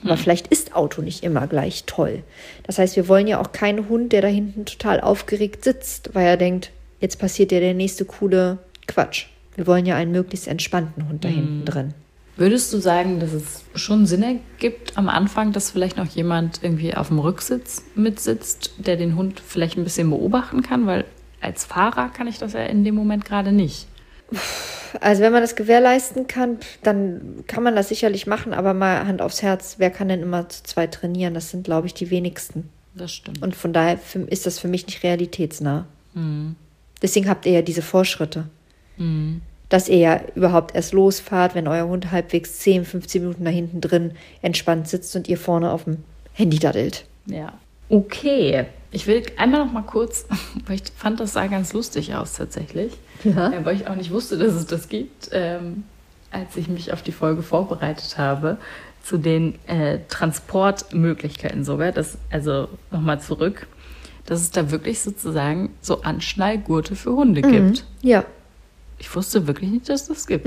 Aber 0.06 0.18
vielleicht 0.18 0.48
ist 0.48 0.76
Auto 0.76 1.02
nicht 1.02 1.24
immer 1.24 1.48
gleich 1.48 1.84
toll. 1.86 2.24
Das 2.64 2.80
heißt, 2.80 2.96
wir 2.96 3.08
wollen 3.08 3.28
ja 3.28 3.40
auch 3.40 3.52
keinen 3.52 3.90
Hund, 3.90 4.12
der 4.12 4.22
da 4.22 4.28
hinten 4.28 4.66
total 4.66 5.02
aufgeregt 5.02 5.64
sitzt, 5.64 6.14
weil 6.14 6.26
er 6.26 6.38
denkt, 6.38 6.72
jetzt 7.00 7.20
passiert 7.20 7.52
ja 7.52 7.60
der 7.60 7.74
nächste 7.74 8.06
coole 8.06 8.58
Quatsch. 8.88 9.28
Wir 9.56 9.68
wollen 9.68 9.86
ja 9.86 9.96
einen 9.96 10.12
möglichst 10.12 10.48
entspannten 10.48 11.08
Hund 11.10 11.24
da 11.26 11.30
hinten 11.30 11.66
drin. 11.66 11.94
Würdest 12.38 12.72
du 12.72 12.78
sagen, 12.78 13.20
dass 13.20 13.34
es 13.34 13.64
schon 13.74 14.06
Sinn 14.06 14.22
ergibt 14.22 14.96
am 14.96 15.10
Anfang, 15.10 15.54
dass 15.54 15.72
vielleicht 15.72 15.98
noch 15.98 16.06
jemand 16.06 16.62
irgendwie 16.62 16.94
auf 16.94 17.08
dem 17.08 17.18
Rücksitz 17.18 17.84
mitsitzt, 17.96 18.74
der 18.78 18.96
den 18.96 19.16
Hund 19.16 19.42
vielleicht 19.46 19.76
ein 19.76 19.84
bisschen 19.84 20.12
beobachten 20.12 20.62
kann? 20.62 20.86
Weil 20.86 21.06
als 21.42 21.66
Fahrer 21.66 22.10
kann 22.10 22.28
ich 22.28 22.38
das 22.38 22.54
ja 22.54 22.64
in 22.64 22.84
dem 22.84 22.94
Moment 22.94 23.26
gerade 23.26 23.52
nicht. 23.52 23.88
Also 25.02 25.22
wenn 25.24 25.32
man 25.32 25.42
das 25.42 25.56
gewährleisten 25.56 26.28
kann, 26.28 26.60
dann 26.84 27.44
kann 27.48 27.64
man 27.64 27.76
das 27.76 27.90
sicherlich 27.90 28.28
machen, 28.28 28.54
aber 28.54 28.74
mal 28.74 29.08
Hand 29.08 29.22
aufs 29.22 29.42
Herz, 29.42 29.76
wer 29.80 29.90
kann 29.90 30.08
denn 30.08 30.22
immer 30.22 30.48
zu 30.50 30.64
zweit 30.64 30.94
trainieren? 30.94 31.34
Das 31.34 31.50
sind, 31.50 31.64
glaube 31.64 31.88
ich, 31.88 31.94
die 31.94 32.12
wenigsten. 32.12 32.70
Das 32.94 33.12
stimmt. 33.14 33.42
Und 33.42 33.56
von 33.56 33.74
daher 33.74 34.00
ist 34.28 34.46
das 34.46 34.60
für 34.60 34.68
mich 34.68 34.86
nicht 34.86 35.04
realitätsnah. 35.04 35.88
Deswegen 37.02 37.30
habt 37.30 37.46
ihr 37.46 37.52
ja 37.52 37.62
diese 37.62 37.82
Vorschritte. 37.82 38.46
Dass 39.70 39.90
ihr 39.90 39.98
ja 39.98 40.22
überhaupt 40.36 40.76
erst 40.76 40.94
losfahrt, 40.94 41.54
wenn 41.54 41.68
euer 41.68 41.88
Hund 41.88 42.12
halbwegs 42.12 42.60
10, 42.60 42.86
15 42.86 43.22
Minuten 43.22 43.46
da 43.46 43.52
hinten 43.52 43.82
drin 43.82 44.12
entspannt 44.42 44.88
sitzt 44.88 45.16
und 45.16 45.28
ihr 45.28 45.38
vorne 45.38 45.72
auf 45.72 45.84
dem 45.84 46.04
Handy 46.34 46.58
daddelt. 46.58 47.06
Ja. 47.28 47.54
Okay. 47.90 48.66
Ich 48.92 49.06
will 49.06 49.24
einmal 49.38 49.66
noch 49.66 49.72
mal 49.72 49.84
kurz, 49.84 50.26
weil 50.66 50.78
ich 50.78 50.84
fand, 50.96 51.20
das 51.20 51.34
sah 51.34 51.48
ganz 51.48 51.74
lustig 51.74 52.16
aus 52.16 52.34
tatsächlich. 52.34 52.94
Ja. 53.24 53.52
Äh, 53.52 53.66
weil 53.66 53.76
ich 53.76 53.88
auch 53.88 53.96
nicht 53.96 54.12
wusste, 54.12 54.38
dass 54.38 54.54
es 54.54 54.66
das 54.66 54.90
gibt, 54.90 55.30
ähm, 55.32 55.84
als 56.32 56.56
ich 56.56 56.68
mich 56.68 56.94
auf 56.94 57.02
die 57.02 57.12
Folge 57.12 57.44
vorbereitet 57.44 58.18
habe, 58.18 58.58
zu 59.04 59.18
den 59.18 59.56
äh, 59.68 60.00
Transportmöglichkeiten 60.10 61.64
sogar. 61.64 61.92
Das, 61.92 62.18
also 62.30 62.68
nochmal 62.92 63.22
zurück, 63.22 63.68
dass 64.28 64.42
es 64.42 64.52
da 64.52 64.70
wirklich 64.70 65.00
sozusagen 65.00 65.72
so 65.82 66.04
Anschnallgurte 66.04 66.96
für 66.96 67.16
Hunde 67.16 67.42
gibt. 67.42 67.86
Ja. 68.02 68.26
Ich 69.00 69.16
wusste 69.16 69.48
wirklich 69.48 69.72
nicht, 69.72 69.90
dass 69.90 70.08
das 70.08 70.28
gibt. 70.28 70.46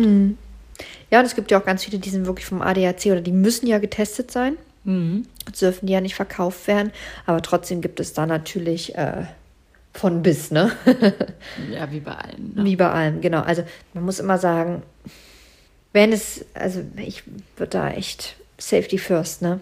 Ja, 1.11 1.21
und 1.21 1.27
es 1.27 1.35
gibt 1.35 1.51
ja 1.51 1.59
auch 1.59 1.65
ganz 1.65 1.85
viele, 1.85 1.99
die 1.99 2.11
sind 2.11 2.27
wirklich 2.27 2.47
vom 2.47 2.63
ADAC 2.63 3.07
oder 3.07 3.21
die 3.21 3.33
müssen 3.33 3.67
ja 3.67 3.79
getestet 3.79 4.31
sein. 4.31 4.57
Mhm. 4.85 5.27
Jetzt 5.47 5.63
dürfen 5.63 5.87
die 5.87 5.93
ja 5.93 6.01
nicht 6.01 6.15
verkauft 6.15 6.67
werden. 6.67 6.93
Aber 7.27 7.43
trotzdem 7.43 7.81
gibt 7.81 8.01
es 8.01 8.13
da 8.13 8.27
natürlich 8.27 8.95
äh, 8.97 9.25
von 9.93 10.23
bis, 10.23 10.51
ne? 10.51 10.73
Ja, 11.73 11.91
wie 11.91 12.01
bei 12.01 12.13
allen. 12.13 12.53
Ne? 12.55 12.65
Wie 12.65 12.77
bei 12.77 12.91
allem, 12.91 13.21
genau. 13.21 13.41
Also 13.41 13.65
man 13.95 14.05
muss 14.05 14.21
immer 14.21 14.39
sagen, 14.39 14.83
wenn 15.93 16.13
es, 16.13 16.45
also 16.55 16.83
ich 16.97 17.25
würde 17.57 17.71
da 17.71 17.91
echt 17.91 18.37
Safety 18.59 18.99
first, 18.99 19.43
ne? 19.43 19.61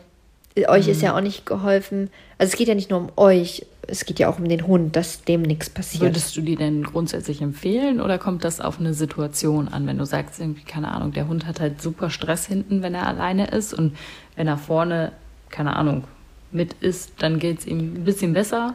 Euch 0.66 0.88
ist 0.88 1.02
ja 1.02 1.16
auch 1.16 1.20
nicht 1.20 1.46
geholfen. 1.46 2.10
Also 2.36 2.52
es 2.52 2.58
geht 2.58 2.66
ja 2.66 2.74
nicht 2.74 2.90
nur 2.90 2.98
um 2.98 3.12
euch, 3.16 3.64
es 3.88 4.04
geht 4.04 4.18
ja 4.18 4.28
auch 4.28 4.38
um 4.38 4.48
den 4.48 4.66
Hund, 4.66 4.94
dass 4.94 5.24
dem 5.24 5.42
nichts 5.42 5.70
passiert. 5.70 6.02
Würdest 6.02 6.36
du 6.36 6.42
die 6.42 6.56
denn 6.56 6.84
grundsätzlich 6.84 7.40
empfehlen 7.42 8.00
oder 8.00 8.18
kommt 8.18 8.44
das 8.44 8.60
auf 8.60 8.78
eine 8.78 8.94
Situation 8.94 9.68
an, 9.68 9.86
wenn 9.86 9.98
du 9.98 10.04
sagst, 10.04 10.38
irgendwie, 10.38 10.62
keine 10.62 10.92
Ahnung, 10.92 11.12
der 11.12 11.26
Hund 11.26 11.46
hat 11.46 11.58
halt 11.60 11.80
super 11.82 12.10
Stress 12.10 12.46
hinten, 12.46 12.82
wenn 12.82 12.94
er 12.94 13.06
alleine 13.06 13.46
ist 13.48 13.72
und 13.74 13.96
wenn 14.36 14.46
er 14.46 14.58
vorne, 14.58 15.12
keine 15.50 15.74
Ahnung, 15.74 16.04
mit 16.52 16.74
ist, 16.80 17.12
dann 17.18 17.38
geht 17.38 17.60
es 17.60 17.66
ihm 17.66 17.78
ein 17.94 18.04
bisschen 18.04 18.34
besser. 18.34 18.74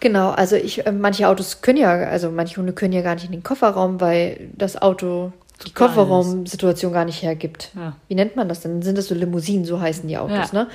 Genau, 0.00 0.30
also 0.30 0.56
ich, 0.56 0.86
äh, 0.86 0.92
manche 0.92 1.28
Autos 1.28 1.60
können 1.62 1.78
ja, 1.78 1.90
also 1.90 2.30
manche 2.30 2.56
Hunde 2.56 2.72
können 2.72 2.92
ja 2.92 3.02
gar 3.02 3.14
nicht 3.14 3.26
in 3.26 3.32
den 3.32 3.42
Kofferraum, 3.42 4.00
weil 4.00 4.48
das 4.56 4.80
Auto 4.80 5.32
die 5.66 5.72
Kofferraumsituation 5.72 6.92
gar 6.92 7.04
nicht 7.04 7.22
hergibt. 7.22 7.70
Ja. 7.76 7.96
Wie 8.08 8.14
nennt 8.14 8.36
man 8.36 8.48
das 8.48 8.60
denn? 8.60 8.80
Sind 8.82 8.96
das 8.96 9.08
so 9.08 9.14
Limousinen, 9.14 9.64
so 9.66 9.80
heißen 9.80 10.08
die 10.08 10.16
Autos, 10.16 10.52
Ja. 10.52 10.64
ne? 10.64 10.66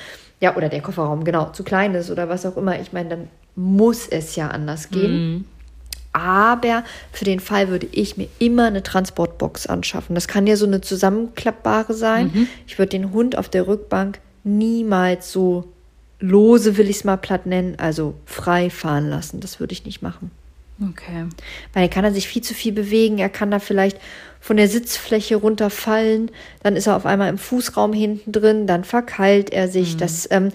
Ja, 0.42 0.56
oder 0.56 0.70
der 0.70 0.82
Kofferraum, 0.82 1.24
genau, 1.24 1.52
zu 1.52 1.64
klein 1.64 1.96
ist 1.96 2.12
oder 2.12 2.30
was 2.30 2.46
auch 2.46 2.58
immer. 2.58 2.80
Ich 2.80 2.94
meine, 2.94 3.10
dann 3.10 3.28
muss 3.56 4.08
es 4.08 4.36
ja 4.36 4.50
anders 4.50 4.90
gehen. 4.90 5.46
Aber 6.14 6.84
für 7.12 7.26
den 7.26 7.42
Fall 7.42 7.68
würde 7.68 7.88
ich 7.92 8.16
mir 8.16 8.30
immer 8.40 8.68
eine 8.68 8.84
Transportbox 8.84 9.68
anschaffen. 9.68 10.16
Das 10.16 10.30
kann 10.30 10.48
ja 10.48 10.56
so 10.56 10.66
eine 10.66 10.80
zusammenklappbare 10.80 11.94
sein. 11.94 12.48
Ich 12.68 12.80
würde 12.80 12.92
den 12.92 13.12
Hund 13.12 13.38
auf 13.38 13.50
der 13.50 13.68
Rückbank 13.68 14.20
niemals 14.44 15.32
so 15.32 15.68
lose, 16.20 16.78
will 16.78 16.90
ich 16.90 16.98
es 16.98 17.04
mal 17.04 17.18
platt 17.18 17.46
nennen, 17.46 17.76
also 17.78 18.16
frei 18.26 18.70
fahren 18.70 19.10
lassen. 19.10 19.42
Das 19.42 19.60
würde 19.60 19.74
ich 19.74 19.86
nicht 19.86 20.02
machen. 20.02 20.32
Okay. 20.82 21.26
Weil 21.74 21.84
dann 21.84 21.90
kann 21.90 22.06
er 22.06 22.14
sich 22.14 22.28
viel 22.28 22.42
zu 22.42 22.54
viel 22.54 22.74
bewegen. 22.74 23.18
Er 23.18 23.30
kann 23.30 23.52
da 23.52 23.60
vielleicht 23.60 23.98
von 24.42 24.58
der 24.58 24.68
Sitzfläche 24.68 25.38
runterfallen. 25.38 26.32
Dann 26.64 26.76
ist 26.76 26.88
er 26.88 26.96
auf 26.96 27.06
einmal 27.06 27.30
im 27.30 27.38
Fußraum 27.38 27.94
hinten 27.94 28.32
drin. 28.32 28.68
Dann 28.68 28.84
verkeilt 28.84 29.52
er 29.52 29.68
sich. 29.68 29.98
Das, 29.98 30.28
ähm, 30.32 30.52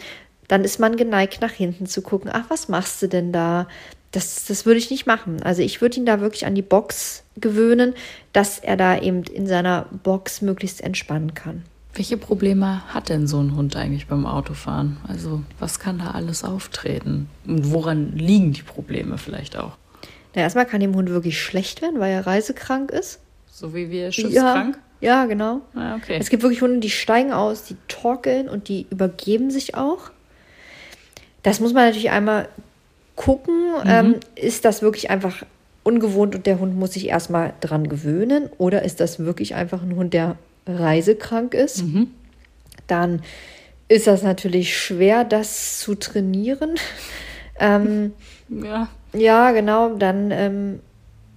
dann 0.50 0.64
ist 0.64 0.80
man 0.80 0.97
geneigt, 0.97 1.40
nach 1.40 1.52
hinten 1.52 1.87
zu 1.87 2.02
gucken. 2.02 2.30
Ach, 2.33 2.45
was 2.49 2.69
machst 2.69 3.00
du 3.02 3.09
denn 3.09 3.33
da? 3.33 3.66
das, 4.12 4.47
das 4.47 4.66
würde 4.66 4.78
ich 4.78 4.90
nicht 4.90 5.07
machen. 5.07 5.42
Also 5.42 5.62
ich 5.62 5.80
würde 5.80 5.99
ihn 5.99 6.07
da 6.07 6.21
wirklich 6.21 6.47
an 6.47 6.54
die 6.54 6.62
Box 6.62 7.23
gewöhnen, 7.37 7.95
dass 8.33 8.59
er 8.59 8.76
da 8.76 8.99
eben 8.99 9.23
in 9.23 9.47
seiner 9.47 9.87
Box 10.02 10.42
möglichst 10.42 10.80
entspannen 10.80 11.35
kann. 11.35 11.62
Welche 11.95 12.16
Probleme 12.16 12.83
hat 12.88 13.09
denn 13.09 13.26
so 13.26 13.40
ein 13.40 13.57
Hund 13.57 13.76
eigentlich 13.76 14.07
beim 14.07 14.26
Autofahren? 14.26 14.99
Also 15.07 15.42
was 15.59 15.80
kann 15.80 15.99
da 15.99 16.12
alles 16.12 16.45
auftreten? 16.45 17.28
Und 17.47 17.73
woran 17.73 18.16
liegen 18.16 18.52
die 18.52 18.62
Probleme 18.62 19.19
vielleicht 19.19 19.57
auch? 19.57 19.76
Na, 20.35 20.42
erstmal 20.42 20.66
kann 20.66 20.80
dem 20.80 20.95
Hund 20.95 21.11
wirklich 21.11 21.40
schlecht 21.40 21.83
werden, 21.83 21.99
weil 21.99 22.12
er 22.12 22.26
reisekrank 22.26 22.90
ist. 22.90 23.21
So 23.50 23.75
wie 23.75 23.90
wir 23.90 24.12
schiffskrank? 24.12 24.78
Ja, 25.00 25.23
ja 25.23 25.26
genau. 25.26 25.61
Ah, 25.75 25.97
okay. 25.97 26.16
Es 26.21 26.30
gibt 26.30 26.42
wirklich 26.42 26.62
Hunde, 26.62 26.78
die 26.78 26.90
steigen 26.90 27.33
aus, 27.33 27.64
die 27.64 27.76
torkeln 27.88 28.49
und 28.49 28.69
die 28.69 28.87
übergeben 28.90 29.50
sich 29.50 29.75
auch. 29.75 30.11
Das 31.42 31.61
muss 31.61 31.73
man 31.73 31.85
natürlich 31.87 32.11
einmal 32.11 32.49
gucken, 33.16 33.54
ähm, 33.87 34.16
ist 34.35 34.64
das 34.64 34.82
wirklich 34.82 35.11
einfach 35.11 35.44
ungewohnt 35.82 36.35
und 36.35 36.47
der 36.47 36.59
Hund 36.59 36.76
muss 36.76 36.92
sich 36.92 37.09
erstmal 37.09 37.54
dran 37.61 37.88
gewöhnen 37.88 38.49
oder 38.59 38.82
ist 38.82 39.00
das 39.00 39.18
wirklich 39.18 39.54
einfach 39.54 39.82
ein 39.82 39.97
Hund, 39.97 40.14
der 40.14 40.37
reisekrank 40.66 41.54
ist? 41.54 41.80
Dann 42.87 43.23
ist 43.88 44.06
das 44.06 44.23
natürlich 44.23 44.76
schwer, 44.78 45.25
das 45.25 45.80
zu 45.80 45.94
trainieren. 45.94 46.76
ähm, 47.59 48.12
Ja. 48.49 48.88
ja, 49.12 49.50
genau. 49.52 49.94
Dann 49.94 50.30
ähm, 50.30 50.80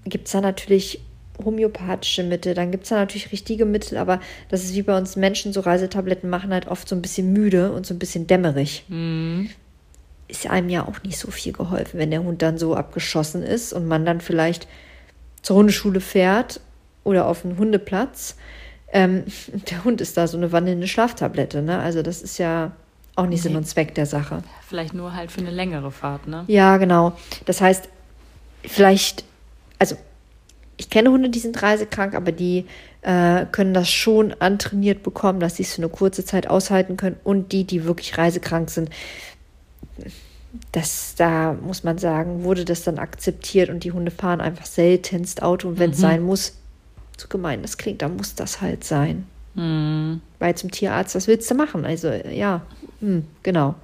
gibt 0.06 0.28
es 0.28 0.34
da 0.34 0.42
natürlich 0.42 1.00
homöopathische 1.44 2.24
Mittel, 2.24 2.54
dann 2.54 2.70
gibt 2.70 2.84
es 2.84 2.90
da 2.90 2.98
natürlich 2.98 3.32
richtige 3.32 3.66
Mittel, 3.66 3.98
aber 3.98 4.20
das 4.50 4.64
ist 4.64 4.76
wie 4.76 4.84
bei 4.84 4.96
uns 4.96 5.16
Menschen, 5.16 5.52
so 5.52 5.62
Reisetabletten 5.62 6.30
machen 6.30 6.54
halt 6.54 6.68
oft 6.68 6.88
so 6.88 6.96
ein 6.96 7.02
bisschen 7.02 7.34
müde 7.34 7.72
und 7.72 7.88
so 7.88 7.96
ein 7.96 8.00
bisschen 8.00 8.28
dämmerig. 8.28 8.86
Ist 10.28 10.50
einem 10.50 10.70
ja 10.70 10.88
auch 10.88 11.04
nicht 11.04 11.18
so 11.18 11.30
viel 11.32 11.54
geholfen, 11.54 12.00
wenn 12.00 12.12
der 12.12 12.24
Hund 12.24 12.42
dann 12.42 12.58
so 12.58 12.76
abgeschossen 12.76 13.44
ist 13.44 13.74
und 13.74 13.88
man 13.88 14.06
dann 14.06 14.22
vielleicht 14.22 14.68
zur 15.42 15.58
Hundeschule 15.58 16.00
fährt 16.00 16.60
oder 17.04 17.28
auf 17.28 17.44
einen 17.46 17.58
Hundeplatz. 17.58 18.36
Ähm, 18.92 19.26
der 19.70 19.84
Hund 19.84 20.02
ist 20.02 20.18
da 20.18 20.28
so 20.28 20.38
eine 20.38 20.52
wandelnde 20.52 20.88
Schlaftablette, 20.88 21.62
ne? 21.62 21.80
Also 21.80 22.02
das 22.02 22.22
ist 22.22 22.38
ja 22.38 22.72
auch 23.16 23.28
nicht 23.28 23.44
Sinn 23.44 23.52
Nee. 23.52 23.60
und 23.60 23.66
Zweck 23.66 23.94
der 23.96 24.06
Sache. 24.08 24.42
Vielleicht 24.68 24.94
nur 24.94 25.14
halt 25.14 25.32
für 25.32 25.42
eine 25.42 25.52
längere 25.52 25.92
Fahrt, 25.92 26.28
ne? 26.28 26.46
Ja, 26.48 26.78
genau. 26.78 27.14
Das 27.46 27.62
heißt, 27.62 27.88
vielleicht, 28.64 29.24
also 29.78 29.96
ich 30.78 30.90
kenne 30.90 31.12
Hunde, 31.12 31.30
die 31.30 31.40
sind 31.40 31.62
reisekrank, 31.62 32.16
aber 32.16 32.32
die 32.32 32.66
äh, 33.02 33.46
können 33.52 33.74
das 33.76 33.92
schon 33.92 34.34
antrainiert 34.40 35.04
bekommen, 35.04 35.40
dass 35.40 35.58
sie 35.58 35.64
es 35.64 35.74
für 35.74 35.82
eine 35.84 35.90
kurze 35.90 36.26
Zeit 36.26 36.48
aushalten 36.50 36.98
können. 36.98 37.18
Und 37.24 37.52
die, 37.52 37.66
die 37.66 37.84
wirklich 37.86 38.18
reisekrank 38.18 38.72
sind, 38.72 38.90
das, 40.72 41.16
da 41.16 41.54
muss 41.54 41.84
man 41.84 41.98
sagen, 41.98 42.44
wurde 42.44 42.66
das 42.66 42.84
dann 42.84 43.00
akzeptiert 43.00 43.70
und 43.70 43.84
die 43.84 43.92
Hunde 43.92 44.12
fahren 44.12 44.42
einfach 44.42 44.66
seltenst 44.66 45.42
Auto. 45.42 45.68
Und 45.70 45.80
wenn 45.80 45.92
es 45.92 45.98
sein 46.00 46.22
muss, 46.22 46.58
so 47.18 47.28
gemein 47.28 47.62
das 47.62 47.78
klingt, 47.78 48.02
dann 48.02 48.16
muss 48.18 48.36
das 48.36 48.62
halt 48.62 48.84
sein. 48.84 49.26
Weil 49.56 50.56
zum 50.56 50.72
Tierarzt, 50.72 51.14
was 51.16 51.28
willst 51.28 51.50
du 51.52 51.56
machen? 51.56 51.86
Also, 51.86 52.10
ja, 52.12 52.62
hm, 53.02 53.26
genau. 53.44 53.76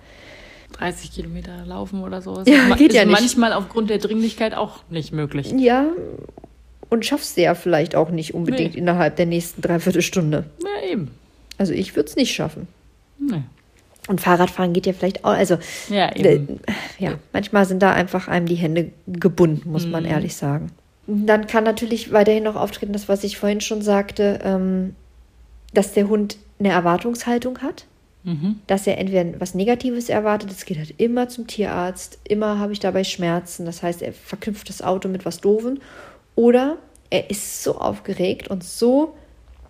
30 0.73 1.11
Kilometer 1.11 1.65
laufen 1.65 2.01
oder 2.03 2.21
so. 2.21 2.41
Ja, 2.45 2.63
ma- 2.67 2.75
geht 2.75 2.89
ist 2.91 2.95
ja 2.95 3.05
nicht. 3.05 3.19
manchmal 3.19 3.53
aufgrund 3.53 3.89
der 3.89 3.97
Dringlichkeit 3.99 4.53
auch 4.55 4.79
nicht 4.89 5.11
möglich. 5.11 5.53
Ja, 5.57 5.85
und 6.89 7.05
schaffst 7.05 7.37
du 7.37 7.41
ja 7.41 7.53
vielleicht 7.53 7.95
auch 7.95 8.09
nicht 8.09 8.33
unbedingt 8.33 8.73
Nee. 8.73 8.79
innerhalb 8.79 9.15
der 9.17 9.25
nächsten 9.27 9.61
Dreiviertelstunde. 9.61 10.45
Ja, 10.63 10.89
eben. 10.91 11.11
Also 11.59 11.73
ich 11.73 11.95
würde 11.95 12.09
es 12.09 12.15
nicht 12.15 12.33
schaffen. 12.33 12.67
Nee. 13.19 13.43
Und 14.09 14.21
Fahrradfahren 14.21 14.73
geht 14.73 14.87
ja 14.87 14.93
vielleicht 14.93 15.23
auch. 15.23 15.29
Also 15.29 15.59
Ja, 15.87 16.13
eben. 16.15 16.59
äh, 16.65 16.73
ja, 17.03 17.13
manchmal 17.31 17.65
sind 17.65 17.83
da 17.83 17.91
einfach 17.91 18.27
einem 18.27 18.47
die 18.47 18.55
Hände 18.55 18.89
gebunden, 19.05 19.71
muss 19.71 19.85
man 19.85 20.03
ehrlich 20.03 20.35
sagen. 20.35 20.71
Dann 21.05 21.45
kann 21.45 21.63
natürlich 21.63 22.11
weiterhin 22.11 22.43
noch 22.43 22.55
auftreten, 22.55 22.91
das, 22.91 23.07
was 23.07 23.23
ich 23.23 23.37
vorhin 23.37 23.61
schon 23.61 23.83
sagte, 23.83 24.39
ähm, 24.43 24.95
dass 25.75 25.93
der 25.93 26.07
Hund 26.09 26.37
eine 26.59 26.69
Erwartungshaltung 26.69 27.59
hat. 27.59 27.85
Dass 28.65 28.87
er 28.87 28.97
entweder 28.97 29.39
was 29.39 29.53
Negatives 29.53 30.09
erwartet, 30.09 30.51
es 30.51 30.65
geht 30.65 30.77
halt 30.79 30.95
immer 30.97 31.29
zum 31.29 31.45
Tierarzt, 31.45 32.19
immer 32.23 32.59
habe 32.59 32.73
ich 32.73 32.79
dabei 32.79 33.03
Schmerzen, 33.03 33.65
das 33.65 33.81
heißt, 33.83 34.01
er 34.01 34.11
verknüpft 34.11 34.69
das 34.69 34.81
Auto 34.81 35.07
mit 35.07 35.23
was 35.23 35.39
Doofen. 35.39 35.81
Oder 36.35 36.77
er 37.11 37.29
ist 37.29 37.63
so 37.63 37.77
aufgeregt 37.77 38.47
und 38.49 38.63
so 38.63 39.15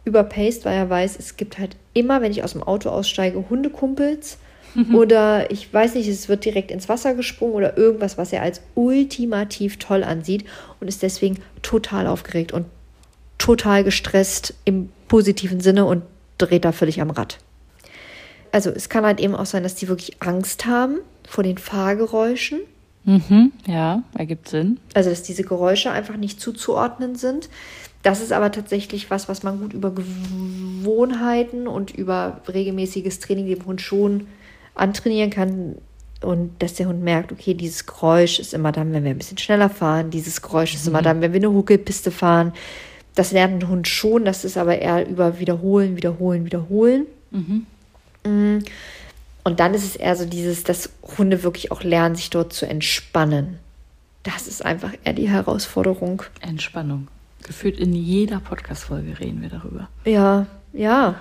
überpaced, 0.06 0.66
weil 0.66 0.76
er 0.76 0.90
weiß, 0.90 1.18
es 1.18 1.38
gibt 1.38 1.58
halt 1.58 1.76
immer, 1.94 2.22
wenn 2.22 2.32
ich 2.32 2.44
aus 2.44 2.54
dem 2.54 2.64
Auto 2.64 2.90
aussteige, 2.90 3.46
Hundekumpels. 3.50 4.38
Oder 4.94 5.50
ich 5.52 5.74
weiß 5.74 5.96
nicht, 5.96 6.08
es 6.08 6.30
wird 6.30 6.46
direkt 6.46 6.70
ins 6.70 6.88
Wasser 6.88 7.16
gesprungen 7.16 7.56
oder 7.56 7.78
irgendwas, 7.78 8.18
was 8.18 8.32
er 8.32 8.44
als 8.44 8.62
ultimativ 8.76 9.78
toll 9.78 10.04
ansieht 10.04 10.46
und 10.80 10.88
ist 10.88 11.02
deswegen 11.02 11.40
total 11.64 12.06
aufgeregt 12.06 12.52
und 12.52 12.68
total 13.40 13.84
gestresst 13.84 14.54
im 14.66 14.90
positiven 15.08 15.60
Sinne 15.60 15.86
und 15.86 16.04
dreht 16.38 16.66
da 16.66 16.72
völlig 16.72 17.02
am 17.02 17.10
Rad. 17.10 17.40
Also 18.52 18.70
es 18.70 18.90
kann 18.90 19.06
halt 19.06 19.20
eben 19.20 19.36
auch 19.36 19.46
sein, 19.46 19.64
dass 19.64 19.76
die 19.76 19.88
wirklich 19.88 20.22
Angst 20.22 20.66
haben 20.66 21.00
vor 21.28 21.44
den 21.44 21.58
Fahrgeräuschen. 21.58 22.60
Mhm, 23.06 23.52
ja, 23.66 24.04
ergibt 24.16 24.50
Sinn. 24.50 24.80
Also 24.94 25.10
dass 25.10 25.24
diese 25.24 25.44
Geräusche 25.44 25.92
einfach 25.92 26.16
nicht 26.16 26.40
zuzuordnen 26.40 27.16
sind. 27.16 27.50
Das 28.02 28.22
ist 28.22 28.32
aber 28.32 28.52
tatsächlich 28.52 29.10
was, 29.10 29.28
was 29.28 29.44
man 29.44 29.60
gut 29.60 29.74
über 29.74 29.92
Gewohnheiten 29.92 31.68
und 31.68 31.92
über 31.92 32.42
regelmäßiges 32.48 33.20
Training 33.20 33.48
dem 33.48 33.66
Hund 33.66 33.82
schon 33.82 34.28
antrainieren 34.74 35.30
kann. 35.30 35.76
Und 36.22 36.52
dass 36.60 36.74
der 36.74 36.88
Hund 36.88 37.02
merkt, 37.02 37.32
okay, 37.32 37.54
dieses 37.54 37.86
Geräusch 37.86 38.40
ist 38.40 38.54
immer 38.54 38.72
dann, 38.72 38.92
wenn 38.92 39.04
wir 39.04 39.12
ein 39.12 39.18
bisschen 39.18 39.38
schneller 39.38 39.70
fahren. 39.70 40.12
Dieses 40.12 40.42
Geräusch 40.42 40.74
ist 40.74 40.88
immer 40.88 41.02
dann, 41.02 41.22
wenn 41.22 41.34
wir 41.34 41.40
eine 41.40 41.52
Huckelpiste 41.52 42.12
fahren. 42.12 42.54
Das 43.16 43.32
lernt 43.32 43.64
ein 43.64 43.70
Hund 43.70 43.88
schon, 43.88 44.26
das 44.26 44.46
ist 44.46 44.58
aber 44.58 44.80
eher 44.80 45.08
über 45.08 45.40
Wiederholen, 45.40 45.98
Wiederholen, 45.98 46.46
Wiederholen. 46.46 47.06
Mm. 48.24 48.60
Und 49.44 49.60
dann 49.60 49.74
ist 49.74 49.84
es 49.84 49.96
eher 49.96 50.16
so 50.16 50.26
dieses, 50.26 50.64
dass 50.64 50.90
Hunde 51.18 51.44
wirklich 51.44 51.72
auch 51.72 51.84
lernen, 51.84 52.16
sich 52.16 52.30
dort 52.30 52.54
zu 52.54 52.68
entspannen. 52.68 53.60
Das 54.24 54.48
ist 54.48 54.64
einfach 54.64 54.94
eher 55.04 55.14
die 55.14 55.30
Herausforderung. 55.30 56.24
Entspannung. 56.42 57.08
Gefühlt 57.44 57.78
in 57.78 57.94
jeder 57.94 58.40
Podcast-Folge 58.40 59.20
reden 59.20 59.42
wir 59.42 59.50
darüber. 59.50 59.90
Ja, 60.06 60.46
ja. 60.74 61.16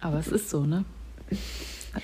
Aber 0.00 0.18
es 0.18 0.28
ist 0.28 0.50
so, 0.50 0.64
ne? 0.64 0.84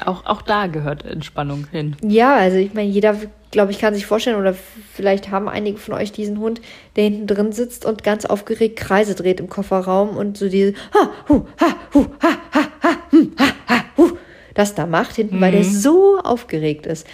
Auch, 0.04 0.24
auch 0.24 0.42
da 0.42 0.68
gehört 0.68 1.04
Entspannung 1.04 1.66
hin. 1.70 1.96
Ja, 2.02 2.36
also 2.36 2.56
ich 2.56 2.72
meine, 2.74 2.88
jeder, 2.88 3.16
glaube 3.50 3.72
ich, 3.72 3.78
kann 3.78 3.92
sich 3.92 4.06
vorstellen, 4.06 4.38
oder 4.38 4.54
vielleicht 4.94 5.30
haben 5.30 5.48
einige 5.48 5.78
von 5.78 5.94
euch 5.94 6.12
diesen 6.12 6.38
Hund, 6.38 6.60
der 6.96 7.04
hinten 7.04 7.26
drin 7.26 7.52
sitzt 7.52 7.84
und 7.84 8.04
ganz 8.04 8.24
aufgeregt 8.24 8.78
Kreise 8.78 9.14
dreht 9.14 9.40
im 9.40 9.48
Kofferraum 9.48 10.16
und 10.16 10.38
so 10.38 10.48
diese 10.48 10.74
ha, 10.94 11.10
hu, 11.28 11.46
ha, 11.60 11.76
hu, 11.92 12.06
ha, 12.22 12.28
ha, 12.52 12.68
ha, 12.82 12.96
hm, 13.10 13.32
ha, 13.38 13.46
ha, 13.68 13.84
hu, 13.96 14.10
das 14.54 14.74
da 14.74 14.86
macht 14.86 15.16
hinten, 15.16 15.40
weil 15.40 15.52
der 15.52 15.64
so 15.64 16.20
aufgeregt 16.20 16.86
ist. 16.86 17.06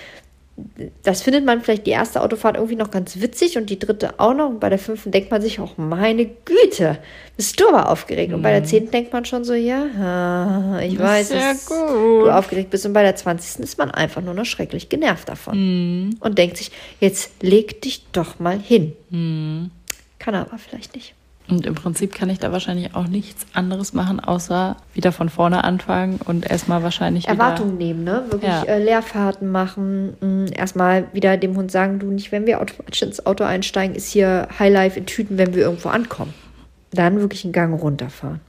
Das 1.03 1.21
findet 1.21 1.45
man 1.45 1.61
vielleicht 1.61 1.87
die 1.87 1.91
erste 1.91 2.23
Autofahrt 2.23 2.57
irgendwie 2.57 2.77
noch 2.77 2.91
ganz 2.91 3.21
witzig 3.21 3.59
und 3.59 3.69
die 3.69 3.79
dritte 3.79 4.19
auch 4.19 4.33
noch. 4.33 4.49
Und 4.49 4.61
bei 4.61 4.71
der 4.71 4.79
fünften 4.79 5.11
denkt 5.11 5.31
man 5.31 5.43
sich 5.43 5.61
auch, 5.61 5.77
meine 5.77 6.25
Güte, 6.25 6.99
bist 7.37 7.61
du 7.61 7.69
aber 7.69 7.91
aufgeregt. 7.91 8.33
Und 8.33 8.41
bei 8.41 8.53
der 8.53 8.65
zehnten 8.65 8.91
denkt 8.91 9.13
man 9.13 9.27
schon 9.27 9.45
so, 9.45 9.53
ja, 9.53 10.81
ich 10.81 10.99
weiß, 10.99 11.31
ja 11.31 11.53
dass 11.53 11.67
gut. 11.67 11.77
du 11.79 12.31
aufgeregt 12.31 12.71
bist. 12.71 12.87
Und 12.87 12.95
bei 12.95 13.03
der 13.03 13.17
zwanzigsten 13.17 13.65
ist 13.65 13.77
man 13.77 13.91
einfach 13.91 14.23
nur 14.23 14.33
noch 14.33 14.47
schrecklich 14.47 14.89
genervt 14.89 15.29
davon. 15.29 16.17
Und 16.21 16.39
denkt 16.39 16.57
sich, 16.57 16.71
jetzt 17.01 17.43
leg 17.43 17.83
dich 17.83 18.07
doch 18.13 18.39
mal 18.39 18.59
hin. 18.59 18.95
Kann 20.19 20.35
er 20.35 20.41
aber 20.41 20.57
vielleicht 20.57 20.95
nicht. 20.95 21.15
Und 21.49 21.65
im 21.65 21.77
Prinzip 21.77 22.13
kann 22.13 22.29
ich 22.29 22.41
da 22.41 22.51
wahrscheinlich 22.51 22.97
auch 22.97 23.07
nichts 23.07 23.47
anderes 23.53 23.93
machen, 23.93 24.19
außer 24.19 24.77
wieder 24.95 25.13
von 25.13 25.29
vorne 25.29 25.63
anfangen 25.63 26.19
und 26.25 26.51
erstmal 26.51 26.83
wahrscheinlich 26.83 27.29
Erwartungen 27.29 27.77
nehmen, 27.77 28.03
ne? 28.03 28.25
Wirklich 28.31 28.51
Ja. 28.51 28.65
äh, 28.65 28.83
Leerfahrten 28.83 29.51
machen. 29.53 30.15
mh, 30.21 30.51
Erstmal 30.57 31.07
wieder 31.13 31.37
dem 31.37 31.57
Hund 31.57 31.71
sagen, 31.71 32.01
du 32.01 32.07
nicht, 32.11 32.33
wenn 32.33 32.47
wir 32.47 32.61
automatisch 32.61 33.03
ins 33.03 33.25
Auto 33.27 33.45
einsteigen, 33.45 33.95
ist 33.95 34.09
hier 34.09 34.49
Highlife 34.59 34.99
in 34.99 35.07
Tüten, 35.07 35.39
wenn 35.39 35.55
wir 35.55 35.63
irgendwo 35.63 35.89
ankommen. 35.91 36.35
Dann 36.91 37.21
wirklich 37.21 37.45
einen 37.45 37.53
Gang 37.53 37.81
runterfahren. 37.81 38.41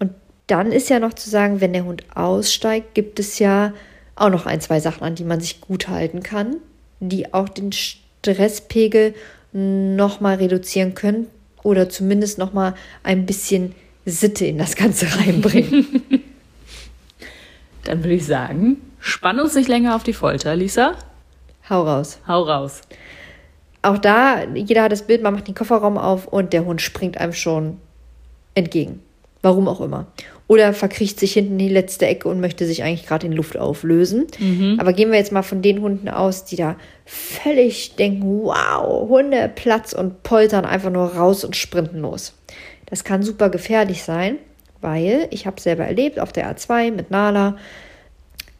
Und 0.00 0.10
dann 0.48 0.72
ist 0.72 0.88
ja 0.90 0.98
noch 0.98 1.14
zu 1.14 1.30
sagen, 1.30 1.60
wenn 1.60 1.72
der 1.72 1.84
Hund 1.84 2.02
aussteigt, 2.14 2.94
gibt 2.94 3.20
es 3.20 3.38
ja 3.38 3.72
auch 4.16 4.30
noch 4.30 4.46
ein, 4.46 4.60
zwei 4.60 4.80
Sachen, 4.80 5.04
an 5.04 5.14
die 5.14 5.24
man 5.24 5.40
sich 5.40 5.60
gut 5.60 5.86
halten 5.88 6.22
kann, 6.24 6.56
die 6.98 7.32
auch 7.32 7.48
den 7.48 7.70
Stresspegel 7.72 9.14
nochmal 9.52 10.36
reduzieren 10.36 10.94
können 10.94 11.26
oder 11.62 11.88
zumindest 11.88 12.38
nochmal 12.38 12.74
ein 13.02 13.26
bisschen 13.26 13.74
Sitte 14.04 14.46
in 14.46 14.58
das 14.58 14.76
Ganze 14.76 15.06
reinbringen. 15.18 15.86
Dann 17.84 18.04
würde 18.04 18.14
ich 18.14 18.26
sagen, 18.26 18.78
spann 19.00 19.40
uns 19.40 19.54
nicht 19.54 19.68
länger 19.68 19.96
auf 19.96 20.02
die 20.02 20.12
Folter, 20.12 20.54
Lisa. 20.56 20.94
Hau 21.68 21.82
raus. 21.82 22.18
Hau 22.26 22.42
raus. 22.42 22.82
Auch 23.82 23.98
da, 23.98 24.44
jeder 24.54 24.82
hat 24.82 24.92
das 24.92 25.06
Bild, 25.06 25.22
man 25.22 25.34
macht 25.34 25.48
den 25.48 25.54
Kofferraum 25.54 25.98
auf 25.98 26.26
und 26.26 26.52
der 26.52 26.64
Hund 26.64 26.82
springt 26.82 27.18
einem 27.18 27.32
schon 27.32 27.78
entgegen. 28.54 29.02
Warum 29.42 29.68
auch 29.68 29.80
immer. 29.80 30.06
Oder 30.48 30.72
verkriecht 30.72 31.20
sich 31.20 31.34
hinten 31.34 31.52
in 31.52 31.58
die 31.58 31.68
letzte 31.68 32.06
Ecke 32.06 32.26
und 32.26 32.40
möchte 32.40 32.66
sich 32.66 32.82
eigentlich 32.82 33.06
gerade 33.06 33.26
in 33.26 33.32
Luft 33.32 33.58
auflösen. 33.58 34.26
Aber 34.80 34.92
gehen 34.94 35.10
wir 35.10 35.18
jetzt 35.18 35.30
mal 35.30 35.42
von 35.42 35.60
den 35.62 35.82
Hunden 35.82 36.08
aus, 36.08 36.46
die 36.46 36.56
da 36.56 36.76
völlig 37.04 37.96
denken, 37.96 38.22
wow, 38.44 39.06
Hunde, 39.08 39.50
Platz 39.54 39.92
und 39.92 40.22
poltern 40.22 40.64
einfach 40.64 40.90
nur 40.90 41.14
raus 41.14 41.44
und 41.44 41.54
sprinten 41.54 42.00
los. 42.00 42.32
Das 42.86 43.04
kann 43.04 43.22
super 43.22 43.50
gefährlich 43.50 44.02
sein, 44.02 44.38
weil 44.80 45.28
ich 45.30 45.46
habe 45.46 45.60
selber 45.60 45.84
erlebt 45.84 46.18
auf 46.18 46.32
der 46.32 46.50
A2 46.50 46.92
mit 46.92 47.10
Nala, 47.10 47.58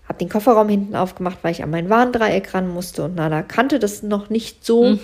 habe 0.06 0.18
den 0.18 0.28
Kofferraum 0.28 0.68
hinten 0.68 0.94
aufgemacht, 0.94 1.38
weil 1.40 1.52
ich 1.52 1.62
an 1.62 1.70
mein 1.70 1.88
Warndreieck 1.88 2.52
ran 2.52 2.68
musste 2.68 3.04
und 3.04 3.14
Nala 3.14 3.40
kannte 3.42 3.78
das 3.78 4.02
noch 4.02 4.28
nicht 4.28 4.62
so. 4.62 4.98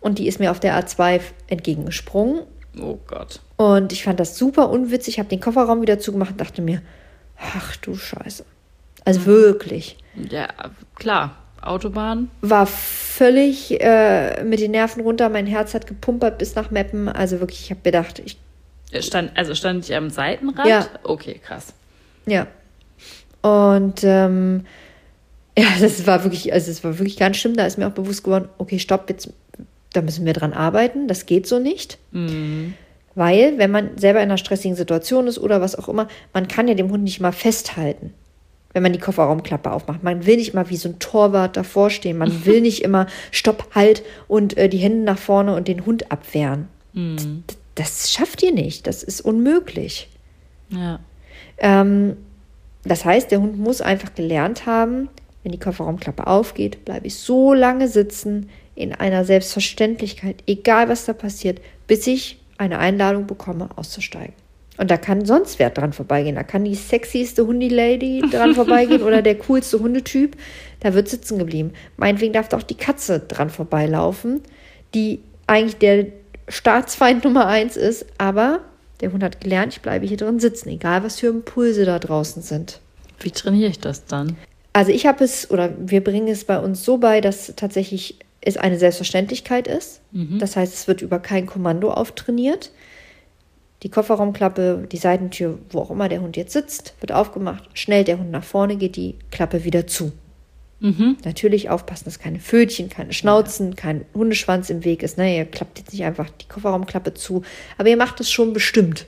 Und 0.00 0.18
die 0.18 0.26
ist 0.26 0.40
mir 0.40 0.50
auf 0.52 0.60
der 0.60 0.82
A2 0.82 1.20
entgegengesprungen. 1.48 2.40
Oh 2.80 2.98
Gott. 3.06 3.40
Und 3.56 3.92
ich 3.92 4.04
fand 4.04 4.20
das 4.20 4.36
super 4.38 4.70
unwitzig, 4.70 5.18
habe 5.18 5.28
den 5.28 5.40
Kofferraum 5.40 5.82
wieder 5.82 5.98
zugemacht 5.98 6.32
und 6.32 6.40
dachte 6.40 6.62
mir, 6.62 6.82
ach 7.36 7.76
du 7.76 7.96
Scheiße. 7.96 8.44
Also 9.04 9.26
wirklich. 9.26 9.96
Ja, 10.30 10.48
klar. 10.94 11.36
Autobahn. 11.60 12.30
War 12.40 12.66
völlig 12.66 13.80
äh, 13.80 14.44
mit 14.44 14.60
den 14.60 14.70
Nerven 14.70 15.02
runter. 15.02 15.28
Mein 15.28 15.46
Herz 15.46 15.74
hat 15.74 15.86
gepumpert 15.86 16.38
bis 16.38 16.54
nach 16.54 16.70
Meppen. 16.70 17.08
Also 17.08 17.40
wirklich, 17.40 17.62
ich 17.62 17.70
habe 17.70 17.80
gedacht, 17.82 18.22
ich, 18.24 18.38
Stand, 19.04 19.36
also 19.36 19.54
stand 19.54 19.84
ich 19.84 19.94
am 19.94 20.08
Seitenrand? 20.10 20.68
Ja. 20.68 20.86
Okay, 21.02 21.40
krass. 21.44 21.74
ja. 22.26 22.46
Und 23.42 24.02
ähm, 24.02 24.64
ja, 25.56 25.66
das 25.80 26.06
war 26.06 26.24
wirklich, 26.24 26.52
also 26.52 26.70
es 26.70 26.82
war 26.84 26.98
wirklich 26.98 27.16
ganz 27.16 27.36
schlimm. 27.36 27.56
Da 27.56 27.66
ist 27.66 27.78
mir 27.78 27.86
auch 27.86 27.92
bewusst 27.92 28.24
geworden, 28.24 28.48
okay, 28.58 28.78
stopp, 28.78 29.08
jetzt, 29.10 29.32
da 29.92 30.02
müssen 30.02 30.26
wir 30.26 30.32
dran 30.32 30.52
arbeiten. 30.52 31.08
Das 31.08 31.26
geht 31.26 31.46
so 31.46 31.58
nicht. 31.58 31.98
Weil, 33.14 33.58
wenn 33.58 33.70
man 33.70 33.96
selber 33.98 34.20
in 34.20 34.24
einer 34.28 34.38
stressigen 34.38 34.76
Situation 34.76 35.26
ist 35.26 35.38
oder 35.38 35.60
was 35.60 35.74
auch 35.76 35.88
immer, 35.88 36.08
man 36.32 36.46
kann 36.48 36.68
ja 36.68 36.74
dem 36.74 36.90
Hund 36.90 37.02
nicht 37.02 37.20
mal 37.20 37.32
festhalten, 37.32 38.12
wenn 38.74 38.82
man 38.82 38.92
die 38.92 38.98
Kofferraumklappe 39.00 39.72
aufmacht. 39.72 40.04
Man 40.04 40.24
will 40.26 40.36
nicht 40.36 40.54
mal 40.54 40.70
wie 40.70 40.76
so 40.76 40.88
ein 40.90 40.98
Torwart 41.00 41.56
davor 41.56 41.90
stehen. 41.90 42.18
Man 42.18 42.44
will 42.44 42.60
nicht 42.60 42.82
immer 42.84 43.06
Stopp, 43.32 43.74
Halt 43.74 44.02
und 44.28 44.56
äh, 44.56 44.68
die 44.68 44.78
Hände 44.78 45.04
nach 45.04 45.18
vorne 45.18 45.54
und 45.56 45.66
den 45.68 45.84
Hund 45.86 46.12
abwehren. 46.12 46.68
D- 46.94 47.54
Das 47.74 48.12
schafft 48.12 48.42
ihr 48.42 48.52
nicht. 48.52 48.86
Das 48.86 49.02
ist 49.02 49.20
unmöglich. 49.20 50.08
Ja. 50.70 51.00
Ähm, 51.58 52.16
das 52.84 53.04
heißt, 53.04 53.30
der 53.30 53.40
Hund 53.40 53.58
muss 53.58 53.80
einfach 53.80 54.14
gelernt 54.14 54.64
haben, 54.66 55.08
wenn 55.42 55.52
die 55.52 55.58
Kofferraumklappe 55.58 56.26
aufgeht, 56.26 56.84
bleibe 56.84 57.06
ich 57.06 57.16
so 57.16 57.52
lange 57.54 57.88
sitzen 57.88 58.48
in 58.78 58.94
einer 58.94 59.24
Selbstverständlichkeit, 59.24 60.36
egal 60.46 60.88
was 60.88 61.04
da 61.04 61.12
passiert, 61.12 61.60
bis 61.88 62.06
ich 62.06 62.38
eine 62.58 62.78
Einladung 62.78 63.26
bekomme, 63.26 63.70
auszusteigen. 63.76 64.34
Und 64.76 64.92
da 64.92 64.96
kann 64.96 65.26
sonst 65.26 65.58
wer 65.58 65.70
dran 65.70 65.92
vorbeigehen. 65.92 66.36
Da 66.36 66.44
kann 66.44 66.64
die 66.64 66.76
sexieste 66.76 67.44
Hundi-Lady 67.44 68.22
dran 68.30 68.54
vorbeigehen 68.54 69.02
oder 69.02 69.22
der 69.22 69.36
coolste 69.36 69.80
Hundetyp. 69.80 70.36
Da 70.78 70.94
wird 70.94 71.08
sitzen 71.08 71.38
geblieben. 71.38 71.72
Meinetwegen 71.96 72.32
darf 72.32 72.48
da 72.48 72.56
auch 72.56 72.62
die 72.62 72.76
Katze 72.76 73.18
dran 73.18 73.50
vorbeilaufen, 73.50 74.42
die 74.94 75.20
eigentlich 75.48 75.78
der 75.78 76.06
Staatsfeind 76.46 77.24
Nummer 77.24 77.46
eins 77.46 77.76
ist. 77.76 78.06
Aber 78.18 78.60
der 79.00 79.10
Hund 79.10 79.24
hat 79.24 79.40
gelernt, 79.40 79.72
ich 79.72 79.80
bleibe 79.80 80.06
hier 80.06 80.16
drin 80.16 80.38
sitzen, 80.38 80.68
egal 80.68 81.02
was 81.02 81.18
für 81.18 81.26
Impulse 81.26 81.84
da 81.84 81.98
draußen 81.98 82.42
sind. 82.42 82.78
Wie 83.18 83.32
trainiere 83.32 83.70
ich 83.70 83.80
das 83.80 84.06
dann? 84.06 84.36
Also 84.72 84.92
ich 84.92 85.06
habe 85.06 85.24
es, 85.24 85.50
oder 85.50 85.72
wir 85.76 86.04
bringen 86.04 86.28
es 86.28 86.44
bei 86.44 86.60
uns 86.60 86.84
so 86.84 86.98
bei, 86.98 87.20
dass 87.20 87.52
tatsächlich 87.56 88.20
es 88.48 88.56
eine 88.56 88.78
Selbstverständlichkeit 88.78 89.66
ist. 89.68 90.00
Das 90.38 90.56
heißt, 90.56 90.74
es 90.74 90.88
wird 90.88 91.02
über 91.02 91.18
kein 91.18 91.46
Kommando 91.46 91.90
auftrainiert. 91.90 92.72
Die 93.82 93.90
Kofferraumklappe, 93.90 94.88
die 94.90 94.96
Seitentür, 94.96 95.58
wo 95.70 95.78
auch 95.78 95.90
immer 95.90 96.08
der 96.08 96.20
Hund 96.20 96.36
jetzt 96.36 96.52
sitzt, 96.52 96.94
wird 97.00 97.12
aufgemacht. 97.12 97.68
Schnell 97.74 98.02
der 98.04 98.18
Hund 98.18 98.30
nach 98.30 98.42
vorne 98.44 98.76
geht 98.76 98.96
die 98.96 99.14
Klappe 99.30 99.64
wieder 99.64 99.86
zu. 99.86 100.12
Natürlich 101.24 101.70
aufpassen, 101.70 102.04
dass 102.04 102.18
keine 102.18 102.38
Pfötchen, 102.38 102.88
keine 102.88 103.12
Schnauzen, 103.12 103.76
kein 103.76 104.04
Hundeschwanz 104.14 104.70
im 104.70 104.84
Weg 104.84 105.02
ist. 105.02 105.18
Ne? 105.18 105.36
Ihr 105.36 105.44
klappt 105.44 105.78
jetzt 105.78 105.92
nicht 105.92 106.04
einfach 106.04 106.30
die 106.30 106.46
Kofferraumklappe 106.46 107.14
zu, 107.14 107.42
aber 107.78 107.88
ihr 107.88 107.96
macht 107.96 108.20
es 108.20 108.30
schon 108.30 108.52
bestimmt. 108.52 109.06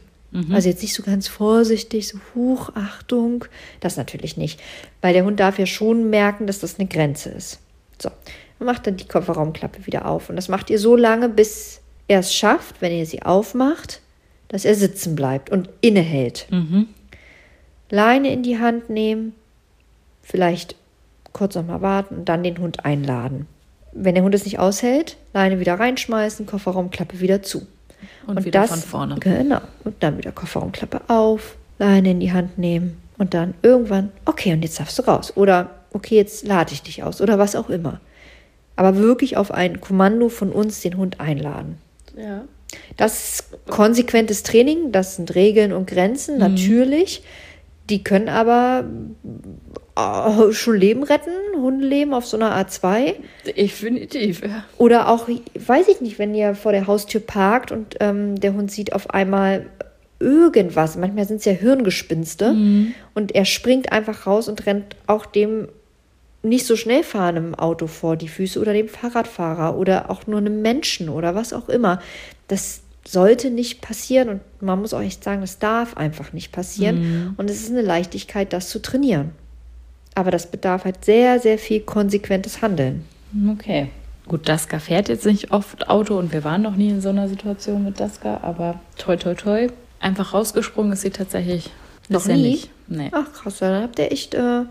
Also 0.53 0.68
jetzt 0.68 0.83
nicht 0.83 0.94
so 0.94 1.03
ganz 1.03 1.26
vorsichtig, 1.26 2.07
so 2.07 2.18
Huch, 2.35 2.70
Achtung. 2.74 3.44
Das 3.81 3.96
natürlich 3.96 4.37
nicht. 4.37 4.61
Weil 5.00 5.12
der 5.12 5.24
Hund 5.24 5.40
darf 5.40 5.59
ja 5.59 5.66
schon 5.66 6.09
merken, 6.11 6.46
dass 6.46 6.61
das 6.61 6.79
eine 6.79 6.88
Grenze 6.88 7.31
ist. 7.31 7.59
So, 8.00 8.11
dann 8.61 8.66
macht 8.66 8.87
dann 8.87 8.96
die 8.99 9.09
Kofferraumklappe 9.09 9.87
wieder 9.87 10.07
auf. 10.07 10.29
Und 10.29 10.37
das 10.37 10.49
macht 10.49 10.68
ihr 10.70 10.79
so 10.79 10.94
lange, 10.94 11.31
bis 11.31 11.81
er 12.09 12.20
es 12.20 12.35
schafft, 12.35 12.83
wenn 12.83 12.92
ihr 12.92 13.07
sie 13.07 13.23
aufmacht, 13.23 14.03
dass 14.49 14.66
er 14.66 14.75
sitzen 14.75 15.16
bleibt 15.16 15.49
und 15.51 15.70
innehält. 15.81 16.46
Leine 17.88 18.33
in 18.33 18.42
die 18.42 18.59
Hand 18.59 18.90
nehmen, 18.90 19.35
vielleicht 20.23 20.77
kurz 21.33 21.55
nochmal 21.55 21.81
warten 21.81 22.16
und 22.16 22.29
dann 22.29 22.42
den 22.42 22.59
Hund 22.59 22.85
einladen. 22.85 23.46
Wenn 23.92 24.14
der 24.14 24.25
Hund 24.25 24.35
es 24.35 24.44
nicht 24.44 24.59
aushält, 24.59 25.16
Leine 25.33 25.59
wieder 25.59 25.81
reinschmeißen, 25.81 26.46
Kofferraumklappe 26.46 27.20
wieder 27.20 27.42
zu. 27.42 27.66
Und 28.27 28.44
wieder 28.44 28.68
von 28.68 28.79
vorne. 28.79 29.16
Genau. 29.20 29.61
Und 29.85 30.03
dann 30.03 30.18
wieder 30.18 30.33
Kofferraumklappe 30.33 31.01
auf, 31.09 31.57
Leine 31.79 32.11
in 32.11 32.20
die 32.20 32.33
Hand 32.33 32.59
nehmen 32.59 33.01
und 33.16 33.33
dann 33.33 33.55
irgendwann, 33.62 34.12
okay, 34.27 34.53
und 34.53 34.62
jetzt 34.62 34.79
darfst 34.79 34.99
du 34.99 35.03
raus. 35.03 35.33
Oder 35.37 35.70
okay, 35.92 36.16
jetzt 36.16 36.46
lade 36.46 36.75
ich 36.75 36.83
dich 36.83 37.03
aus 37.03 37.23
oder 37.23 37.38
was 37.38 37.57
auch 37.57 37.70
immer. 37.70 38.01
Aber 38.76 38.96
wirklich 38.96 39.37
auf 39.37 39.50
ein 39.50 39.80
Kommando 39.80 40.28
von 40.28 40.52
uns 40.52 40.80
den 40.80 40.96
Hund 40.96 41.20
einladen. 41.20 41.78
Ja. 42.16 42.44
Das 42.96 43.40
ist 43.40 43.44
konsequentes 43.68 44.42
Training, 44.42 44.92
das 44.92 45.16
sind 45.16 45.35
Regeln 45.35 45.72
und 45.72 45.87
Grenzen, 45.88 46.38
natürlich. 46.38 47.22
Die 47.88 48.04
können 48.04 48.28
aber 48.28 48.85
äh, 49.96 50.52
schon 50.52 50.76
Leben 50.76 51.02
retten, 51.02 51.33
Hundeleben 51.56 52.14
auf 52.14 52.26
so 52.26 52.37
einer 52.37 52.56
A2. 52.56 53.14
Definitiv, 53.56 54.42
ja. 54.42 54.64
Oder 54.78 55.09
auch, 55.09 55.28
weiß 55.28 55.88
ich 55.88 56.00
nicht, 56.00 56.18
wenn 56.18 56.35
ihr 56.35 56.54
vor 56.54 56.72
der 56.72 56.87
Haustür 56.87 57.20
parkt 57.20 57.72
und 57.72 57.96
ähm, 57.98 58.38
der 58.38 58.54
Hund 58.54 58.70
sieht 58.70 58.92
auf 58.92 59.11
einmal 59.11 59.66
irgendwas, 60.20 60.96
manchmal 60.96 61.26
sind 61.26 61.38
es 61.38 61.46
ja 61.46 61.52
Hirngespinste, 61.52 62.54
und 63.14 63.35
er 63.35 63.46
springt 63.46 63.90
einfach 63.90 64.26
raus 64.26 64.48
und 64.48 64.66
rennt 64.66 64.94
auch 65.06 65.24
dem 65.24 65.68
nicht 66.42 66.66
so 66.66 66.76
schnell 66.76 67.03
fahrenden 67.03 67.55
Auto 67.55 67.87
vor 67.87 68.16
die 68.16 68.29
Füße 68.29 68.61
oder 68.61 68.72
dem 68.72 68.88
Fahrradfahrer 68.88 69.76
oder 69.76 70.11
auch 70.11 70.26
nur 70.26 70.38
einem 70.38 70.62
Menschen 70.62 71.09
oder 71.09 71.35
was 71.35 71.53
auch 71.53 71.68
immer. 71.68 72.00
Das 72.48 72.81
sollte 73.07 73.50
nicht 73.50 73.81
passieren 73.81 74.29
und 74.29 74.40
man 74.61 74.81
muss 74.81 74.94
auch 74.94 75.00
echt 75.00 75.24
sagen, 75.24 75.40
das 75.40 75.59
darf 75.59 75.96
einfach 75.96 76.33
nicht 76.33 76.53
passieren. 76.53 77.35
Und 77.37 77.50
es 77.50 77.62
ist 77.62 77.70
eine 77.70 77.83
Leichtigkeit, 77.83 78.53
das 78.53 78.68
zu 78.68 78.81
trainieren. 78.81 79.33
Aber 80.14 80.31
das 80.31 80.50
bedarf 80.50 80.85
halt 80.85 81.05
sehr, 81.05 81.40
sehr 81.40 81.59
viel 81.59 81.81
konsequentes 81.81 82.62
Handeln. 82.62 83.05
Okay. 83.53 83.88
Gut, 84.26 84.48
Daska 84.48 84.79
fährt 84.79 85.09
jetzt 85.09 85.26
nicht 85.26 85.50
oft 85.50 85.88
Auto 85.88 86.16
und 86.18 86.33
wir 86.33 86.44
waren 86.44 86.62
noch 86.62 86.76
nie 86.76 86.90
in 86.90 87.00
so 87.00 87.09
einer 87.09 87.29
Situation 87.29 87.85
mit 87.85 87.98
Daska, 87.98 88.40
aber 88.42 88.81
toi, 88.96 89.16
toi, 89.16 89.35
toi. 89.35 89.66
Einfach 89.98 90.35
rausgesprungen 90.35 90.92
ist 90.92 91.03
sie 91.03 91.11
tatsächlich 91.11 91.70
Noch 92.09 92.26
nie? 92.26 92.42
nicht. 92.42 92.70
Nee. 92.87 93.09
Ach 93.12 93.33
krass, 93.33 93.59
dann 93.59 93.83
habt 93.83 93.98
ihr 93.98 94.12
echt 94.12 94.35
äh, 94.35 94.62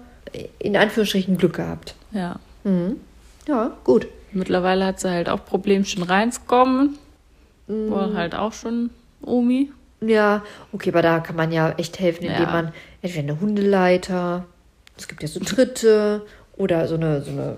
in 0.59 0.75
Anführungsstrichen 0.77 1.37
Glück 1.37 1.53
gehabt. 1.55 1.95
Ja. 2.11 2.39
Ja, 3.47 3.77
gut. 3.83 4.07
Mittlerweile 4.31 4.85
hat 4.85 4.99
sie 4.99 5.09
halt 5.09 5.27
auch 5.29 5.43
Problemchen 5.45 6.03
reinzukommen. 6.03 6.97
Mhm. 7.67 7.91
War 7.91 8.13
halt 8.13 8.35
auch 8.35 8.53
schon 8.53 8.89
Omi. 9.23 9.71
Ja, 10.01 10.43
okay, 10.71 10.89
aber 10.89 11.01
da 11.01 11.19
kann 11.19 11.35
man 11.35 11.51
ja 11.51 11.71
echt 11.71 11.99
helfen, 11.99 12.23
indem 12.23 12.43
Ja. 12.43 12.51
man 12.51 12.71
entweder 13.01 13.23
eine 13.33 13.41
Hundeleiter, 13.41 14.45
es 14.97 15.07
gibt 15.07 15.21
ja 15.23 15.27
so 15.27 15.39
Tritte 15.39 16.25
oder 16.57 16.87
so 16.87 16.95
eine, 16.95 17.21
so 17.21 17.31
eine, 17.31 17.57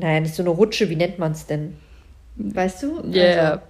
naja, 0.00 0.20
nicht 0.20 0.34
so 0.34 0.42
eine 0.42 0.50
Rutsche, 0.50 0.88
wie 0.90 0.96
nennt 0.96 1.18
man 1.18 1.32
es 1.32 1.46
denn? 1.46 1.76
Weißt 2.36 2.82
du? 2.82 3.02
Ja. 3.10 3.50
Also, 3.52 3.60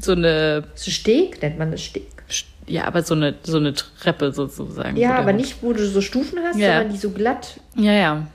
So 0.00 0.12
eine, 0.12 0.64
so 0.74 0.90
Steg, 0.90 1.40
nennt 1.42 1.58
man 1.58 1.70
das 1.70 1.82
Steg? 1.82 2.06
Ja, 2.66 2.84
aber 2.84 3.02
so 3.02 3.14
eine, 3.14 3.34
so 3.42 3.58
eine 3.58 3.74
Treppe 3.74 4.32
sozusagen. 4.32 4.96
Ja, 4.96 5.16
aber 5.16 5.32
nicht, 5.32 5.62
wo 5.62 5.72
du 5.72 5.86
so 5.86 6.00
Stufen 6.00 6.38
hast, 6.44 6.58
Ja. 6.58 6.74
sondern 6.78 6.92
die 6.92 6.98
so 6.98 7.10
glatt, 7.10 7.60
Ja, 7.76 7.92
ja. 7.92 8.26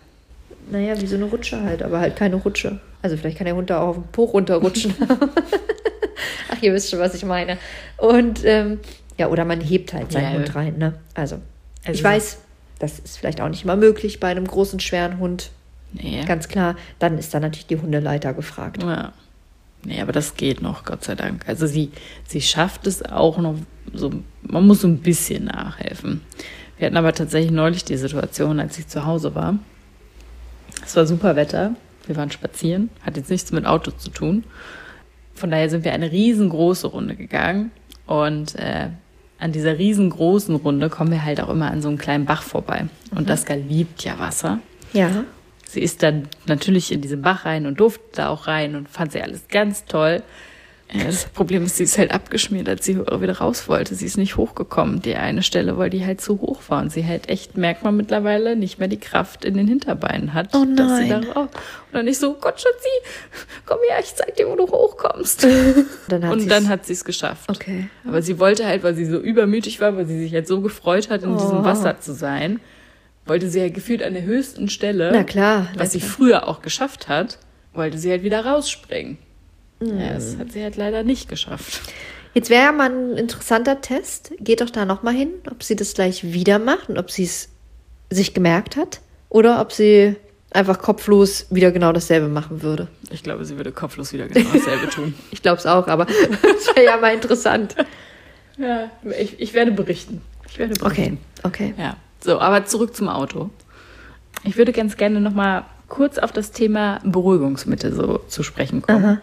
naja, 0.72 1.00
wie 1.02 1.08
so 1.08 1.16
eine 1.16 1.26
Rutsche 1.26 1.62
halt, 1.62 1.84
aber 1.84 2.00
halt 2.00 2.16
keine 2.16 2.36
Rutsche. 2.38 2.80
Also 3.02 3.18
vielleicht 3.18 3.38
kann 3.38 3.46
der 3.46 3.56
Hund 3.56 3.70
da 3.70 3.82
auch 3.82 3.90
auf 3.90 3.96
den 3.96 4.04
Po 4.12 4.24
runterrutschen. 4.26 4.94
Ach, 6.50 6.62
ihr 6.62 6.74
wisst 6.74 6.90
schon, 6.92 7.00
was 7.00 7.14
ich 7.16 7.26
meine. 7.26 7.58
Und 7.98 8.42
ähm, 8.46 8.80
ja, 9.18 9.28
oder 9.28 9.46
man 9.46 9.60
hebt 9.62 9.94
halt 9.94 10.12
seinen 10.12 10.32
Ja. 10.34 10.38
Hund 10.40 10.56
rein, 10.56 10.78
ne? 10.78 10.94
Also, 11.14 11.36
Also- 11.86 11.98
ich 11.98 12.04
weiß, 12.04 12.38
das 12.80 13.00
ist 13.00 13.18
vielleicht 13.18 13.42
auch 13.42 13.50
nicht 13.50 13.64
immer 13.64 13.76
möglich 13.76 14.20
bei 14.20 14.28
einem 14.30 14.46
großen, 14.48 14.80
schweren 14.80 15.20
Hund. 15.20 15.50
Nee. 15.94 16.24
Ganz 16.26 16.48
klar, 16.48 16.76
dann 17.00 17.18
ist 17.18 17.34
da 17.34 17.40
natürlich 17.40 17.68
die 17.68 17.78
Hundeleiter 17.78 18.34
gefragt. 18.34 18.82
Ja. 18.84 19.14
Nee, 19.84 20.02
aber 20.02 20.12
das 20.12 20.36
geht 20.36 20.62
noch, 20.62 20.86
Gott 20.86 21.04
sei 21.04 21.16
Dank. 21.16 21.48
Also 21.48 21.66
sie, 21.66 21.92
sie 22.28 22.42
schafft 22.42 22.86
es 22.88 23.04
auch 23.04 23.38
noch 23.40 23.56
so, 23.94 24.12
man 24.44 24.68
muss 24.68 24.82
so 24.82 24.88
ein 24.88 25.00
bisschen 25.00 25.46
nachhelfen. 25.46 26.22
Wir 26.78 26.88
hatten 26.88 26.98
aber 26.98 27.14
tatsächlich 27.14 27.52
neulich 27.52 27.84
die 27.84 27.98
Situation, 27.98 28.60
als 28.60 28.78
ich 28.78 28.88
zu 28.88 29.06
Hause 29.06 29.36
war. 29.36 29.58
Es 30.84 30.96
war 30.96 31.06
super 31.06 31.36
Wetter. 31.36 31.76
Wir 32.08 32.16
waren 32.16 32.32
spazieren, 32.32 32.90
hat 33.06 33.18
jetzt 33.18 33.30
nichts 33.30 33.52
mit 33.52 33.66
Auto 33.66 33.92
zu 33.92 34.10
tun. 34.10 34.44
Von 35.34 35.52
daher 35.52 35.70
sind 35.70 35.86
wir 35.86 35.94
eine 35.94 36.12
riesengroße 36.12 36.88
Runde 36.88 37.16
gegangen. 37.16 37.72
Und 38.08 38.56
äh, 38.56 38.90
an 39.40 39.52
dieser 39.52 39.78
riesengroßen 39.78 40.56
Runde 40.56 40.90
kommen 40.90 41.12
wir 41.12 41.24
halt 41.24 41.42
auch 41.42 41.50
immer 41.50 41.72
an 41.72 41.82
so 41.82 41.90
einem 41.90 41.98
kleinen 41.98 42.26
Bach 42.26 42.44
vorbei. 42.44 42.86
Und 43.16 43.30
Daska 43.30 43.54
liebt 43.54 44.04
ja 44.04 44.20
Wasser. 44.20 44.60
Ja. 44.94 45.24
Sie 45.72 45.82
ist 45.82 46.04
dann 46.04 46.28
natürlich 46.48 46.92
in 46.92 47.02
diesen 47.02 47.22
Bach 47.22 47.46
rein 47.46 47.66
und 47.66 47.80
durfte 47.80 48.04
da 48.14 48.30
auch 48.30 48.48
rein 48.48 48.76
und 48.76 48.90
fand 48.90 49.12
sie 49.14 49.22
alles 49.22 49.48
ganz 49.50 49.86
toll. 49.86 50.22
Das 50.94 51.24
Problem 51.24 51.64
ist, 51.64 51.78
sie 51.78 51.86
ist 51.86 51.98
halt 51.98 52.12
abgeschmiert, 52.14 52.68
als 52.68 52.84
sie 52.84 53.00
wieder 53.00 53.38
raus 53.38 53.70
wollte. 53.70 53.96
Sie 53.96 54.06
ist 54.06 54.18
nicht 54.18 54.36
hochgekommen, 54.36 55.02
die 55.02 55.16
eine 55.16 55.42
Stelle, 55.42 55.78
weil 55.78 55.90
die 55.90 56.06
halt 56.06 56.20
zu 56.20 56.42
hoch 56.42 56.60
war. 56.68 56.82
Und 56.82 56.92
sie 56.92 57.06
halt 57.06 57.30
echt, 57.30 57.56
merkt 57.56 57.86
man 57.86 57.96
mittlerweile, 57.96 58.58
nicht 58.58 58.78
mehr 58.78 58.90
die 58.90 59.00
Kraft 59.00 59.46
in 59.46 59.54
den 59.54 59.70
Hinterbeinen 59.70 60.34
hat. 60.34 60.50
Oh 60.54 60.66
Dass 60.76 60.98
sie 60.98 61.08
nein. 61.08 61.22
da 61.28 61.32
raus. 61.32 61.48
Und 61.54 61.94
dann 61.94 62.04
nicht 62.04 62.20
so, 62.20 62.34
Gott, 62.34 62.60
Schatzi, 62.60 62.90
komm 63.66 63.78
her, 63.90 64.00
ich 64.02 64.14
zeig 64.14 64.36
dir, 64.36 64.50
wo 64.50 64.58
du 64.58 64.68
hochkommst. 64.68 65.48
Dann 66.10 66.24
und 66.26 66.40
sie's- 66.42 66.50
dann 66.50 66.68
hat 66.68 66.86
sie 66.86 66.92
es 66.92 67.06
geschafft. 67.06 67.50
Okay. 67.50 67.88
Aber 68.06 68.22
sie 68.22 68.38
wollte 68.38 68.66
halt, 68.66 68.84
weil 68.84 68.94
sie 68.96 69.06
so 69.06 69.18
übermütig 69.18 69.80
war, 69.80 69.96
weil 69.96 70.06
sie 70.06 70.20
sich 70.20 70.34
halt 70.34 70.46
so 70.50 70.60
gefreut 70.60 71.10
hat, 71.10 71.24
in 71.24 71.38
diesem 71.38 71.60
Oh. 71.60 71.64
Wasser 71.64 72.02
zu 72.02 72.14
sein, 72.14 72.60
wollte 73.26 73.50
sie 73.50 73.62
halt 73.62 73.74
gefühlt 73.74 74.04
an 74.04 74.14
der 74.14 74.24
höchsten 74.24 74.70
Stelle, 74.70 75.12
Na 75.14 75.24
klar, 75.24 75.68
was 75.76 75.92
sie 75.92 76.02
früher 76.02 76.48
auch 76.48 76.62
geschafft 76.62 77.08
hat, 77.08 77.38
wollte 77.74 77.98
sie 77.98 78.12
halt 78.12 78.24
wieder 78.24 78.46
rausspringen. 78.46 79.18
Hm. 79.80 80.00
Ja, 80.00 80.14
das 80.14 80.38
hat 80.38 80.52
sie 80.52 80.64
halt 80.64 80.78
leider 80.78 81.04
nicht 81.04 81.30
geschafft. 81.30 81.82
Jetzt 82.34 82.50
wäre 82.50 82.64
ja 82.64 82.72
mal 82.72 82.90
ein 82.90 83.18
interessanter 83.18 83.82
Test. 83.82 84.32
Geht 84.40 84.62
doch 84.62 84.70
da 84.70 84.86
nochmal 84.86 85.14
hin, 85.14 85.30
ob 85.50 85.64
sie 85.64 85.76
das 85.76 85.94
gleich 85.94 86.24
wieder 86.24 86.60
macht 86.60 86.90
und 86.90 86.98
ob 86.98 87.12
sie 87.12 87.24
es 87.24 87.50
sich 88.10 88.34
gemerkt 88.34 88.78
hat 88.78 89.02
oder 89.30 89.60
ob 89.62 89.72
sie 89.72 90.16
einfach 90.52 90.80
kopflos 90.80 91.48
wieder 91.50 91.72
genau 91.72 91.92
dasselbe 91.94 92.28
machen 92.28 92.62
würde. 92.62 92.88
Ich 93.10 93.24
glaube, 93.24 93.46
sie 93.46 93.58
würde 93.58 93.72
kopflos 93.72 94.14
wieder 94.14 94.28
genau 94.28 94.50
dasselbe 94.54 94.90
tun. 94.90 95.14
Ich 95.32 95.42
glaube 95.42 95.58
es 95.58 95.66
auch, 95.66 95.88
aber 95.88 96.06
das 96.06 96.68
wäre 96.76 96.86
ja 96.86 96.98
mal 96.98 97.14
interessant. 97.14 97.76
Ja, 98.58 98.92
ich, 99.20 99.40
ich 99.40 99.54
werde 99.54 99.72
berichten. 99.72 100.22
Ich 100.50 100.60
werde 100.60 100.74
berichten. 100.74 101.18
Okay, 101.44 101.68
okay. 101.70 101.74
Ja, 101.78 101.98
so, 102.24 102.40
aber 102.40 102.66
zurück 102.66 102.96
zum 102.96 103.10
Auto. 103.10 103.50
Ich 104.44 104.58
würde 104.58 104.72
ganz 104.72 104.98
gerne 104.98 105.22
noch 105.22 105.34
mal 105.34 105.66
kurz 105.88 106.18
auf 106.18 106.32
das 106.32 106.52
Thema 106.52 107.00
Beruhigungsmittel 107.04 107.94
so 107.94 108.20
zu 108.28 108.44
sprechen 108.44 108.82
kommen. 108.82 109.22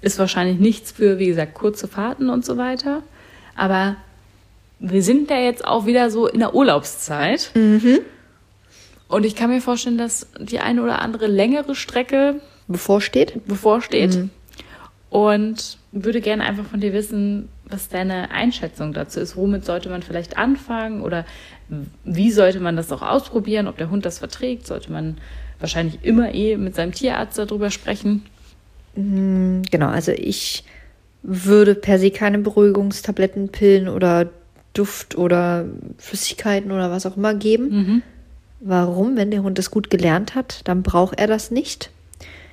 Ist 0.00 0.18
wahrscheinlich 0.18 0.58
nichts 0.60 0.92
für, 0.92 1.18
wie 1.18 1.26
gesagt, 1.26 1.54
kurze 1.54 1.88
Fahrten 1.88 2.30
und 2.30 2.44
so 2.44 2.56
weiter. 2.56 3.02
Aber 3.56 3.96
wir 4.78 5.02
sind 5.02 5.28
ja 5.30 5.38
jetzt 5.38 5.64
auch 5.66 5.86
wieder 5.86 6.10
so 6.10 6.28
in 6.28 6.38
der 6.38 6.54
Urlaubszeit. 6.54 7.50
Und 9.08 9.24
ich 9.24 9.34
kann 9.34 9.50
mir 9.50 9.60
vorstellen, 9.60 9.98
dass 9.98 10.28
die 10.38 10.60
eine 10.60 10.82
oder 10.82 11.00
andere 11.02 11.26
längere 11.26 11.74
Strecke 11.74 12.40
Bevorsteht? 12.68 13.46
bevorsteht. 13.46 14.28
Und 15.10 15.78
würde 15.90 16.20
gerne 16.20 16.44
einfach 16.44 16.66
von 16.66 16.80
dir 16.80 16.92
wissen, 16.92 17.48
was 17.64 17.88
deine 17.88 18.30
Einschätzung 18.30 18.92
dazu 18.92 19.20
ist. 19.20 19.36
Womit 19.36 19.64
sollte 19.64 19.88
man 19.88 20.02
vielleicht 20.02 20.36
anfangen 20.36 21.00
oder 21.00 21.24
wie 22.04 22.30
sollte 22.30 22.60
man 22.60 22.76
das 22.76 22.90
auch 22.92 23.02
ausprobieren, 23.02 23.68
ob 23.68 23.76
der 23.76 23.90
Hund 23.90 24.06
das 24.06 24.18
verträgt? 24.18 24.66
Sollte 24.66 24.90
man 24.90 25.18
wahrscheinlich 25.60 25.98
immer 26.02 26.34
eh 26.34 26.56
mit 26.56 26.74
seinem 26.74 26.92
Tierarzt 26.92 27.38
darüber 27.38 27.70
sprechen? 27.70 28.24
Genau, 28.94 29.88
also 29.88 30.12
ich 30.12 30.64
würde 31.22 31.74
per 31.74 31.98
se 31.98 32.10
keine 32.10 32.38
Beruhigungstabletten, 32.38 33.48
Pillen 33.50 33.88
oder 33.88 34.30
Duft 34.72 35.16
oder 35.16 35.66
Flüssigkeiten 35.98 36.70
oder 36.72 36.90
was 36.90 37.06
auch 37.06 37.16
immer 37.16 37.34
geben. 37.34 38.02
Warum? 38.60 39.16
Wenn 39.16 39.30
der 39.30 39.42
Hund 39.42 39.58
das 39.58 39.70
gut 39.70 39.90
gelernt 39.90 40.34
hat, 40.34 40.62
dann 40.64 40.82
braucht 40.82 41.18
er 41.18 41.26
das 41.26 41.50
nicht. 41.50 41.90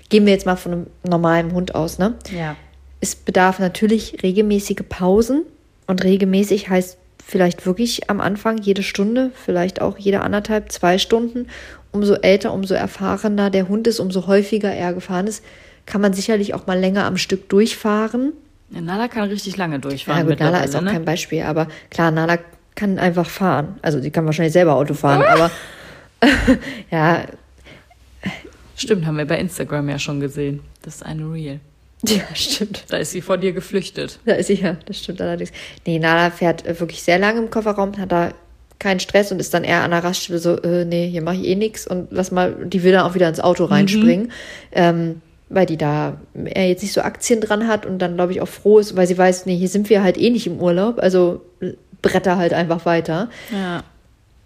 Gehen 0.10 0.26
wir 0.26 0.34
jetzt 0.34 0.46
mal 0.46 0.56
von 0.56 0.72
einem 0.72 0.88
normalen 1.04 1.52
Hund 1.54 1.74
aus, 1.74 1.98
ne? 1.98 2.16
Ja. 2.32 2.56
Es 3.02 3.16
bedarf 3.16 3.60
natürlich 3.60 4.22
regelmäßige 4.22 4.84
Pausen 4.88 5.44
und 5.88 6.04
regelmäßig 6.04 6.70
heißt 6.70 6.98
vielleicht 7.26 7.66
wirklich 7.66 8.10
am 8.10 8.22
Anfang 8.22 8.58
jede 8.60 8.84
Stunde, 8.84 9.32
vielleicht 9.34 9.82
auch 9.82 9.98
jede 9.98 10.22
anderthalb, 10.22 10.72
zwei 10.72 10.98
Stunden. 10.98 11.48
Umso 11.92 12.14
älter, 12.16 12.54
umso 12.54 12.74
erfahrener 12.74 13.50
der 13.50 13.68
Hund 13.68 13.88
ist, 13.88 14.00
umso 14.00 14.28
häufiger 14.28 14.72
er 14.72 14.94
gefahren 14.94 15.28
ist, 15.28 15.44
kann 15.86 16.02
man 16.02 16.14
sicherlich 16.14 16.54
auch 16.54 16.68
mal 16.68 16.78
länger 16.80 17.06
am 17.06 17.18
Stück 17.18 17.50
durchfahren. 17.50 18.34
ja 18.72 18.82
Nala 18.82 19.08
kann 19.08 19.30
richtig 19.30 19.58
lange 19.58 19.76
Ja, 19.76 19.80
durchfahren. 19.82 20.28
gut, 20.28 20.40
Nala 20.40 20.60
ist 20.60 20.76
auch 20.76 20.82
mittlerweile, 20.82 20.92
kein 20.92 21.06
Beispiel, 21.06 21.42
aber 21.44 21.68
klar, 21.90 22.12
Nala 22.12 22.38
kann 22.76 23.00
einfach 23.00 23.28
fahren. 23.28 23.80
Also 23.82 24.02
sie 24.02 24.12
kann 24.12 24.26
wahrscheinlich 24.26 24.54
selber 24.54 24.76
Auto 24.76 24.94
fahren, 24.94 25.24
aber 25.24 25.50
ja, 26.92 27.26
Stimmt, 28.78 29.06
haben 29.06 29.18
wir 29.18 29.26
bei 29.26 29.40
Instagram 29.40 29.88
ja 29.90 29.98
schon 30.00 30.20
gesehen. 30.20 30.60
Das 30.82 30.96
ist 30.96 31.04
eine 31.06 31.32
Reel. 31.32 31.60
ja, 32.18 32.36
stimmt. 32.36 32.84
Da 32.90 32.98
ist 32.98 33.12
sie 33.12 33.22
vor 33.22 33.38
dir 33.38 33.54
geflüchtet. 33.54 34.20
Da 34.26 34.34
ist 34.34 34.48
sie 34.48 34.56
ja, 34.56 34.78
das 34.86 35.00
stimmt 35.00 35.22
allerdings. 35.22 35.52
Nee, 35.86 36.00
Nala 36.00 36.32
fährt 36.32 36.66
äh, 36.66 36.80
wirklich 36.80 37.02
sehr 37.04 37.20
lange 37.20 37.40
im 37.40 37.50
Kofferraum, 37.50 37.98
hat 37.98 38.12
da 38.12 38.34
keinen 38.80 39.00
Stress 39.00 39.32
und 39.32 39.40
ist 39.40 39.54
dann 39.54 39.64
eher 39.64 39.84
an 39.84 39.92
der 39.92 40.04
Raststelle 40.04 40.40
so, 40.40 40.58
äh, 40.62 40.86
nee, 40.86 41.08
hier 41.10 41.22
mache 41.22 41.38
ich 41.38 41.46
eh 41.46 41.56
nichts 41.56 41.88
und 41.88 42.08
lass 42.12 42.32
mal, 42.32 42.56
die 42.66 42.84
will 42.84 42.92
dann 42.92 43.06
auch 43.06 43.16
wieder 43.16 43.30
ins 43.30 43.40
Auto 43.40 43.66
reinspringen, 43.66 44.32
ähm, 44.74 45.22
weil 45.50 45.66
die 45.66 45.78
da 45.78 46.20
er 46.34 46.68
jetzt 46.68 46.82
nicht 46.82 46.94
so 46.94 47.02
Aktien 47.02 47.40
dran 47.40 47.68
hat 47.68 47.86
und 47.86 48.00
dann 48.00 48.16
glaube 48.16 48.34
ich 48.34 48.42
auch 48.42 48.48
froh 48.48 48.80
ist, 48.80 48.96
weil 48.96 49.08
sie 49.08 49.18
weiß, 49.18 49.46
nee, 49.46 49.56
hier 49.56 49.70
sind 49.70 49.90
wir 49.90 50.04
halt 50.04 50.18
eh 50.18 50.30
nicht 50.30 50.48
im 50.48 50.60
Urlaub, 50.60 51.00
also 51.00 51.42
bretter 52.02 52.38
halt 52.38 52.54
einfach 52.54 52.86
weiter. 52.86 53.30
Ja. 53.52 53.84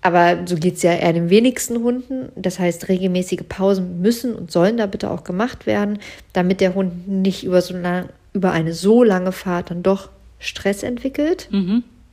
Aber 0.02 0.38
so 0.46 0.56
geht's 0.56 0.82
ja 0.82 0.94
eher 0.94 1.12
den 1.12 1.30
wenigsten 1.30 1.84
Hunden. 1.84 2.30
Das 2.36 2.58
heißt, 2.58 2.88
regelmäßige 2.88 3.42
Pausen 3.50 4.02
müssen 4.02 4.34
und 4.34 4.52
sollen 4.52 4.78
da 4.78 4.86
bitte 4.86 5.12
auch 5.12 5.24
gemacht 5.26 5.66
werden, 5.66 6.00
damit 6.32 6.62
der 6.62 6.74
Hund 6.74 7.08
nicht 7.08 7.44
über, 7.44 7.62
so 7.62 7.76
lang, 7.76 8.10
über 8.34 8.52
eine 8.52 8.74
so 8.74 9.04
lange 9.04 9.32
Fahrt 9.32 9.72
dann 9.72 9.84
doch 9.84 10.10
Stress 10.40 10.84
entwickelt, 10.84 11.50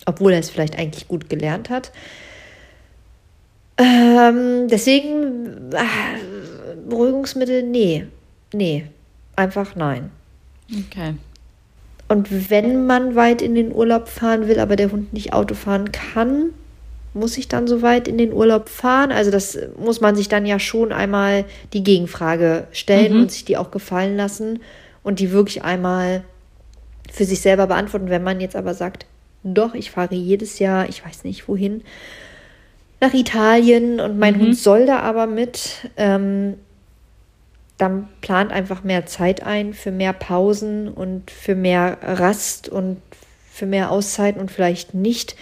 obwohl 0.05 0.33
er 0.33 0.41
es 0.41 0.51
vielleicht 0.51 0.79
eigentlich 0.79 1.07
gut 1.07 1.29
gelernt 1.29 1.71
hat. 1.71 1.93
Ähm, 3.79 4.69
deswegen, 4.69 5.73
äh, 5.73 6.79
Beruhigungsmittel, 6.89 7.63
nee, 7.63 8.07
nee, 8.53 8.87
einfach 9.37 9.77
nein. 9.77 10.11
Okay. 10.87 11.15
Und 12.09 12.51
wenn 12.51 12.87
man 12.87 13.15
weit 13.15 13.43
in 13.43 13.55
den 13.55 13.73
Urlaub 13.73 14.09
fahren 14.09 14.49
will, 14.49 14.59
aber 14.59 14.77
der 14.77 14.91
Hund 14.91 15.13
nicht 15.13 15.33
Auto 15.33 15.55
fahren 15.55 15.93
kann, 15.93 16.51
muss 17.17 17.37
ich 17.39 17.49
dann 17.49 17.67
so 17.67 17.83
weit 17.83 18.07
in 18.07 18.19
den 18.19 18.33
Urlaub 18.33 18.69
fahren? 18.69 19.11
Also 19.11 19.31
das 19.31 19.59
muss 19.79 20.01
man 20.01 20.15
sich 20.15 20.29
dann 20.29 20.47
ja 20.47 20.59
schon 20.59 20.93
einmal 20.93 21.45
die 21.73 21.83
Gegenfrage 21.83 22.67
stellen 22.73 23.17
und 23.19 23.33
sich 23.33 23.45
die 23.45 23.57
auch 23.57 23.71
gefallen 23.71 24.17
lassen 24.17 24.61
und 25.03 25.19
die 25.19 25.33
wirklich 25.33 25.65
einmal 25.65 26.23
für 27.11 27.25
sich 27.25 27.41
selber 27.41 27.67
beantworten. 27.67 28.11
Wenn 28.11 28.23
man 28.23 28.41
jetzt 28.41 28.57
aber 28.57 28.75
sagt, 28.75 29.07
doch, 29.43 29.75
ich 29.75 29.91
fahre 29.91 30.15
jedes 30.15 30.59
Jahr, 30.59 30.89
ich 30.89 31.05
weiß 31.05 31.25
nicht 31.25 31.49
wohin, 31.49 31.83
nach 33.01 33.15
Italien 33.15 34.01
und 34.01 34.19
mein 34.19 34.39
Hund 34.39 34.57
soll 34.57 34.87
da 34.87 35.01
aber 35.01 35.27
mit, 35.27 35.89
ähm, 35.97 36.55
dann 37.79 38.09
plant 38.23 38.53
einfach 38.53 38.85
mehr 38.85 39.07
Zeit 39.07 39.43
ein 39.43 39.75
für 39.75 39.91
mehr 39.91 40.15
Pausen 40.15 40.89
und 40.89 41.31
für 41.31 41.55
mehr 41.55 41.99
Rast 42.03 42.69
und 42.69 43.03
für 43.53 43.67
mehr 43.67 43.91
Auszeiten 43.91 44.41
und 44.41 44.51
vielleicht 44.51 44.95
nicht 44.95 45.37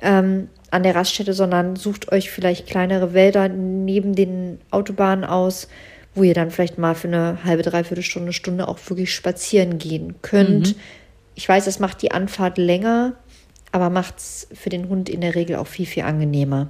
ähm, 0.00 0.48
an 0.76 0.82
der 0.82 0.94
Raststätte, 0.94 1.32
sondern 1.32 1.76
sucht 1.76 2.12
euch 2.12 2.30
vielleicht 2.30 2.66
kleinere 2.66 3.14
Wälder 3.14 3.48
neben 3.48 4.14
den 4.14 4.58
Autobahnen 4.70 5.24
aus, 5.24 5.68
wo 6.14 6.22
ihr 6.22 6.34
dann 6.34 6.50
vielleicht 6.50 6.78
mal 6.78 6.94
für 6.94 7.08
eine 7.08 7.44
halbe, 7.44 7.62
dreiviertel 7.62 8.04
Stunde, 8.04 8.32
Stunde 8.32 8.68
auch 8.68 8.78
wirklich 8.88 9.14
spazieren 9.14 9.78
gehen 9.78 10.16
könnt. 10.22 10.76
Ich 11.34 11.48
weiß, 11.48 11.66
es 11.66 11.78
macht 11.78 12.02
die 12.02 12.12
Anfahrt 12.12 12.58
länger, 12.58 13.14
aber 13.72 13.90
macht 13.90 14.18
es 14.18 14.48
für 14.54 14.70
den 14.70 14.88
Hund 14.88 15.08
in 15.08 15.20
der 15.20 15.34
Regel 15.34 15.56
auch 15.56 15.66
viel, 15.66 15.86
viel 15.86 16.04
angenehmer. 16.04 16.68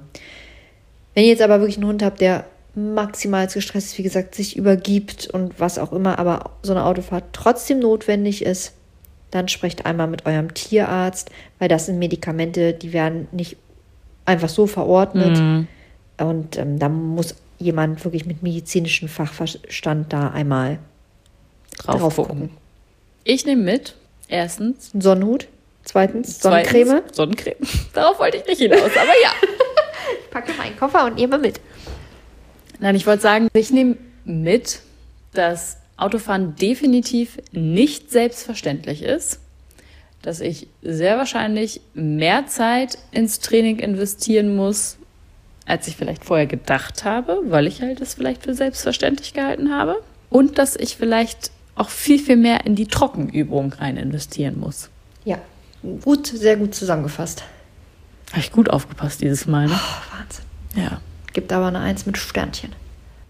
Wenn 1.13 1.23
ihr 1.23 1.29
jetzt 1.29 1.41
aber 1.41 1.59
wirklich 1.59 1.77
einen 1.77 1.87
Hund 1.87 2.03
habt, 2.03 2.21
der 2.21 2.45
maximal 2.75 3.47
gestresst 3.47 3.87
ist, 3.87 3.97
wie 3.97 4.03
gesagt, 4.03 4.35
sich 4.35 4.55
übergibt 4.55 5.27
und 5.27 5.59
was 5.59 5.79
auch 5.79 5.91
immer, 5.91 6.19
aber 6.19 6.51
so 6.61 6.73
eine 6.73 6.85
Autofahrt 6.85 7.25
trotzdem 7.33 7.79
notwendig 7.79 8.43
ist, 8.43 8.73
dann 9.31 9.47
sprecht 9.47 9.85
einmal 9.85 10.07
mit 10.07 10.25
eurem 10.25 10.53
Tierarzt, 10.53 11.29
weil 11.59 11.69
das 11.69 11.87
sind 11.87 11.99
Medikamente, 11.99 12.73
die 12.73 12.93
werden 12.93 13.27
nicht 13.31 13.57
einfach 14.27 14.49
so 14.49 14.67
verordnet. 14.67 15.67
Und 16.19 16.57
ähm, 16.57 16.77
da 16.77 16.89
muss 16.89 17.35
jemand 17.59 18.03
wirklich 18.03 18.25
mit 18.25 18.43
medizinischem 18.43 19.07
Fachverstand 19.07 20.13
da 20.13 20.29
einmal 20.29 20.79
Drauf, 21.77 21.99
drauf 21.99 22.15
gucken. 22.15 22.39
gucken. 22.39 22.57
Ich 23.23 23.45
nehme 23.45 23.63
mit, 23.63 23.95
erstens, 24.27 24.91
Sonnenhut, 24.97 25.47
zweitens 25.83 26.39
Sonnencreme. 26.39 26.87
Zweitens, 26.87 27.15
Sonnencreme. 27.15 27.55
Darauf 27.93 28.19
wollte 28.19 28.37
ich 28.37 28.45
nicht 28.45 28.59
hinaus, 28.59 28.79
aber 28.95 29.13
ja. 29.21 29.31
Packe 30.31 30.53
meinen 30.53 30.77
Koffer 30.77 31.05
und 31.05 31.15
nehme 31.15 31.37
mit. 31.37 31.59
Nein, 32.79 32.95
ich 32.95 33.07
wollte 33.07 33.23
sagen, 33.23 33.47
ich 33.53 33.71
nehme 33.71 33.97
mit, 34.23 34.81
dass 35.33 35.77
Autofahren 35.97 36.55
definitiv 36.55 37.37
nicht 37.51 38.11
selbstverständlich 38.11 39.01
ist, 39.01 39.39
dass 40.21 40.39
ich 40.39 40.67
sehr 40.81 41.17
wahrscheinlich 41.17 41.81
mehr 41.93 42.47
Zeit 42.47 42.97
ins 43.11 43.39
Training 43.39 43.79
investieren 43.79 44.55
muss, 44.55 44.97
als 45.65 45.87
ich 45.87 45.95
vielleicht 45.95 46.25
vorher 46.25 46.47
gedacht 46.47 47.03
habe, 47.03 47.41
weil 47.45 47.67
ich 47.67 47.81
halt 47.81 48.01
das 48.01 48.13
vielleicht 48.15 48.43
für 48.43 48.53
selbstverständlich 48.53 49.33
gehalten 49.33 49.71
habe. 49.73 50.01
Und 50.29 50.57
dass 50.57 50.75
ich 50.75 50.97
vielleicht 50.97 51.51
auch 51.75 51.89
viel, 51.89 52.19
viel 52.19 52.37
mehr 52.37 52.65
in 52.65 52.75
die 52.75 52.87
Trockenübung 52.87 53.73
rein 53.73 53.97
investieren 53.97 54.59
muss. 54.59 54.89
Ja, 55.25 55.39
gut, 56.03 56.27
sehr 56.27 56.57
gut 56.57 56.73
zusammengefasst. 56.73 57.43
Habe 58.31 58.39
ich 58.39 58.51
gut 58.51 58.69
aufgepasst 58.69 59.21
dieses 59.21 59.45
Mal, 59.45 59.67
ne? 59.67 59.73
Oh, 59.75 60.17
Wahnsinn. 60.17 60.45
Ja. 60.75 61.01
Gibt 61.33 61.53
aber 61.53 61.67
eine 61.67 61.79
Eins 61.79 62.05
mit 62.05 62.17
Sternchen. 62.17 62.73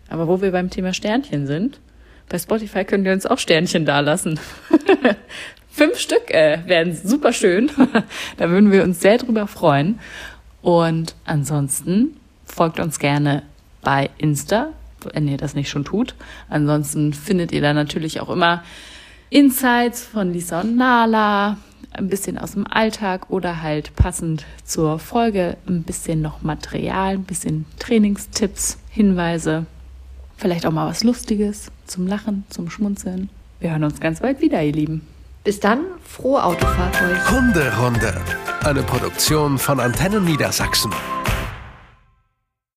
Aber 0.09 0.27
wo 0.27 0.41
wir 0.41 0.51
beim 0.51 0.69
Thema 0.69 0.93
Sternchen 0.93 1.45
sind, 1.45 1.79
bei 2.29 2.39
Spotify 2.39 2.85
könnt 2.85 3.05
ihr 3.05 3.13
uns 3.13 3.25
auch 3.25 3.37
Sternchen 3.37 3.85
dalassen. 3.85 4.39
Fünf 5.77 5.99
Stück 5.99 6.31
äh, 6.31 6.63
wären 6.65 6.95
super 6.95 7.31
schön. 7.31 7.69
da 8.37 8.49
würden 8.49 8.71
wir 8.71 8.83
uns 8.83 8.99
sehr 8.99 9.19
drüber 9.19 9.45
freuen. 9.45 9.99
Und 10.63 11.13
ansonsten 11.23 12.17
folgt 12.45 12.79
uns 12.79 12.97
gerne 12.97 13.43
bei 13.83 14.09
Insta, 14.17 14.71
wenn 15.13 15.27
ihr 15.27 15.37
das 15.37 15.53
nicht 15.53 15.69
schon 15.69 15.85
tut. 15.85 16.15
Ansonsten 16.49 17.13
findet 17.13 17.51
ihr 17.51 17.61
da 17.61 17.75
natürlich 17.75 18.21
auch 18.21 18.31
immer 18.31 18.63
Insights 19.29 20.03
von 20.03 20.33
Lisa 20.33 20.61
und 20.61 20.77
Nala, 20.77 21.57
ein 21.91 22.07
bisschen 22.07 22.39
aus 22.39 22.53
dem 22.53 22.65
Alltag 22.65 23.29
oder 23.29 23.61
halt 23.61 23.95
passend 23.95 24.45
zur 24.65 24.97
Folge 24.97 25.57
ein 25.67 25.83
bisschen 25.83 26.23
noch 26.23 26.41
Material, 26.41 27.13
ein 27.13 27.23
bisschen 27.23 27.65
Trainingstipps, 27.77 28.79
Hinweise, 28.89 29.67
vielleicht 30.37 30.65
auch 30.65 30.71
mal 30.71 30.89
was 30.89 31.03
Lustiges 31.03 31.71
zum 31.85 32.07
Lachen, 32.07 32.45
zum 32.49 32.67
Schmunzeln. 32.71 33.29
Wir 33.59 33.69
hören 33.69 33.83
uns 33.83 33.99
ganz 33.99 34.21
bald 34.21 34.41
wieder, 34.41 34.63
ihr 34.63 34.73
Lieben. 34.73 35.16
Bis 35.47 35.61
dann, 35.61 35.85
frohe 36.03 36.43
Autofahrt 36.43 36.93
euch. 37.01 37.31
Hunderunde. 37.31 38.13
Eine 38.65 38.83
Produktion 38.83 39.57
von 39.57 39.79
Antennen 39.79 40.25
Niedersachsen. 40.25 40.91